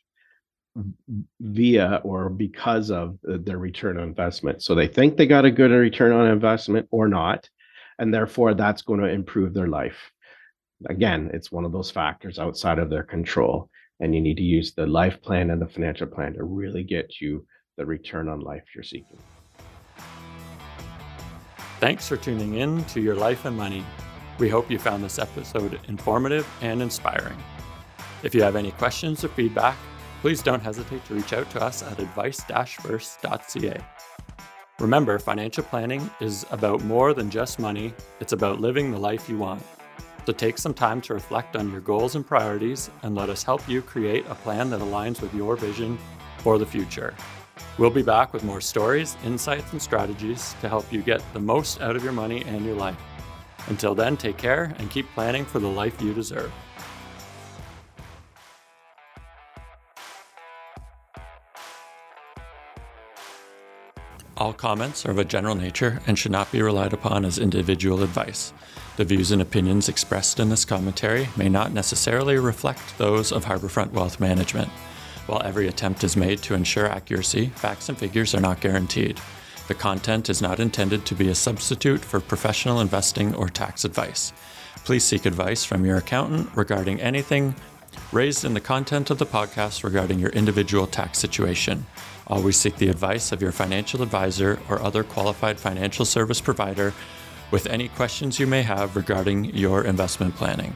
via 1.40 2.02
or 2.04 2.30
because 2.30 2.92
of 2.92 3.18
their 3.24 3.58
return 3.58 3.98
on 3.98 4.04
investment. 4.04 4.62
So 4.62 4.76
they 4.76 4.88
think 4.88 5.16
they 5.16 5.26
got 5.26 5.46
a 5.46 5.52
good 5.52 5.72
return 5.72 6.12
on 6.12 6.28
investment 6.28 6.88
or 6.92 7.08
not 7.08 7.50
and 8.00 8.14
therefore 8.14 8.54
that's 8.54 8.82
going 8.82 9.00
to 9.00 9.08
improve 9.08 9.54
their 9.54 9.68
life 9.68 10.12
again, 10.88 11.32
it's 11.34 11.52
one 11.52 11.66
of 11.66 11.72
those 11.72 11.92
factors 11.92 12.40
outside 12.40 12.80
of 12.80 12.90
their 12.90 13.04
control. 13.04 13.70
And 14.00 14.14
you 14.14 14.22
need 14.22 14.38
to 14.38 14.44
use 14.44 14.74
the 14.74 14.86
life 14.86 15.22
plan 15.22 15.50
and 15.52 15.62
the 15.62 15.68
financial 15.68 16.08
plan 16.08 16.34
to 16.34 16.44
really 16.44 16.84
get 16.84 17.22
you 17.22 17.46
the 17.78 17.86
return 17.86 18.28
on 18.28 18.42
life 18.42 18.64
you're 18.74 18.84
seeking. 18.84 19.18
Thanks 21.80 22.08
for 22.08 22.18
tuning 22.18 22.56
in 22.56 22.84
to 22.86 23.02
Your 23.02 23.16
Life 23.16 23.46
and 23.46 23.56
Money. 23.56 23.86
We 24.38 24.50
hope 24.50 24.70
you 24.70 24.80
found 24.80 25.04
this 25.04 25.20
episode 25.20 25.80
informative 25.88 26.48
and 26.62 26.82
inspiring. 26.82 27.38
If 28.24 28.36
you 28.36 28.42
have 28.42 28.56
any 28.56 28.72
questions 28.72 29.24
or 29.24 29.30
feedback, 29.30 29.78
please 30.22 30.42
don't 30.42 30.62
hesitate 30.62 31.06
to 31.06 31.14
reach 31.14 31.32
out 31.32 31.50
to 31.52 31.62
us 31.62 31.84
at 31.84 32.00
advice 32.00 32.42
first.ca. 32.82 33.78
Remember, 34.80 35.20
financial 35.20 35.64
planning 35.64 36.10
is 36.20 36.46
about 36.52 36.84
more 36.84 37.14
than 37.14 37.30
just 37.30 37.60
money, 37.60 37.94
it's 38.20 38.34
about 38.34 38.60
living 38.60 38.92
the 38.92 38.98
life 38.98 39.30
you 39.30 39.38
want. 39.38 39.62
So 40.26 40.34
take 40.34 40.58
some 40.58 40.74
time 40.74 41.02
to 41.02 41.14
reflect 41.14 41.56
on 41.56 41.72
your 41.72 41.82
goals 41.82 42.16
and 42.16 42.26
priorities 42.26 42.90
and 43.04 43.14
let 43.14 43.30
us 43.30 43.44
help 43.44 43.68
you 43.70 43.84
create 43.84 44.26
a 44.28 44.34
plan 44.34 44.72
that 44.72 44.80
aligns 44.80 45.22
with 45.22 45.32
your 45.36 45.56
vision 45.56 46.00
for 46.40 46.58
the 46.58 46.66
future. 46.66 47.14
We'll 47.78 47.92
be 47.92 48.02
back 48.02 48.34
with 48.34 48.44
more 48.44 48.60
stories, 48.60 49.18
insights, 49.24 49.72
and 49.72 49.82
strategies 49.82 50.56
to 50.62 50.70
help 50.70 50.92
you 50.92 51.04
get 51.04 51.22
the 51.34 51.40
most 51.40 51.80
out 51.80 51.96
of 51.96 52.04
your 52.04 52.14
money 52.14 52.44
and 52.46 52.66
your 52.66 52.76
life. 52.76 52.98
Until 53.68 53.94
then, 53.94 54.18
take 54.18 54.38
care 54.38 54.74
and 54.80 54.90
keep 54.90 55.08
planning 55.14 55.46
for 55.46 55.60
the 55.60 55.68
life 55.68 56.02
you 56.02 56.14
deserve. 56.14 56.52
All 64.38 64.54
comments 64.54 65.06
are 65.06 65.12
of 65.12 65.20
a 65.20 65.24
general 65.24 65.56
nature 65.56 66.02
and 66.08 66.18
should 66.20 66.32
not 66.32 66.52
be 66.52 66.62
relied 66.62 66.94
upon 66.94 67.26
as 67.26 67.40
individual 67.40 68.04
advice. 68.04 68.54
The 68.98 69.04
views 69.04 69.32
and 69.32 69.42
opinions 69.42 69.90
expressed 69.90 70.40
in 70.40 70.48
this 70.48 70.64
commentary 70.64 71.28
may 71.36 71.50
not 71.50 71.74
necessarily 71.74 72.38
reflect 72.38 72.98
those 72.98 73.34
of 73.34 73.44
Harbourfront 73.44 73.92
Wealth 73.92 74.22
Management. 74.22 74.70
While 75.28 75.42
every 75.44 75.68
attempt 75.68 76.06
is 76.06 76.16
made 76.16 76.42
to 76.44 76.54
ensure 76.54 76.88
accuracy, 76.88 77.48
facts 77.56 77.90
and 77.90 77.98
figures 77.98 78.34
are 78.34 78.40
not 78.40 78.62
guaranteed. 78.62 79.20
The 79.68 79.74
content 79.74 80.30
is 80.30 80.42
not 80.42 80.62
intended 80.62 81.06
to 81.06 81.16
be 81.16 81.28
a 81.28 81.36
substitute 81.36 82.06
for 82.06 82.22
professional 82.22 82.80
investing 82.80 83.36
or 83.36 83.50
tax 83.50 83.84
advice. 83.84 84.32
Please 84.86 85.04
seek 85.04 85.26
advice 85.26 85.66
from 85.66 85.86
your 85.86 85.98
accountant 85.98 86.50
regarding 86.56 87.02
anything 87.02 87.54
raised 88.14 88.46
in 88.46 88.54
the 88.54 88.62
content 88.62 89.10
of 89.10 89.18
the 89.18 89.26
podcast 89.26 89.84
regarding 89.84 90.20
your 90.20 90.30
individual 90.30 90.88
tax 90.88 91.20
situation. 91.20 91.86
Always 92.28 92.56
seek 92.56 92.78
the 92.78 92.90
advice 92.90 93.34
of 93.34 93.42
your 93.42 93.52
financial 93.52 94.02
advisor 94.02 94.60
or 94.70 94.82
other 94.82 95.04
qualified 95.04 95.60
financial 95.60 96.06
service 96.06 96.40
provider 96.40 96.94
with 97.52 97.68
any 97.68 97.88
questions 97.90 98.40
you 98.40 98.48
may 98.48 98.62
have 98.64 98.96
regarding 98.96 99.46
your 99.56 99.84
investment 99.84 100.36
planning. 100.36 100.74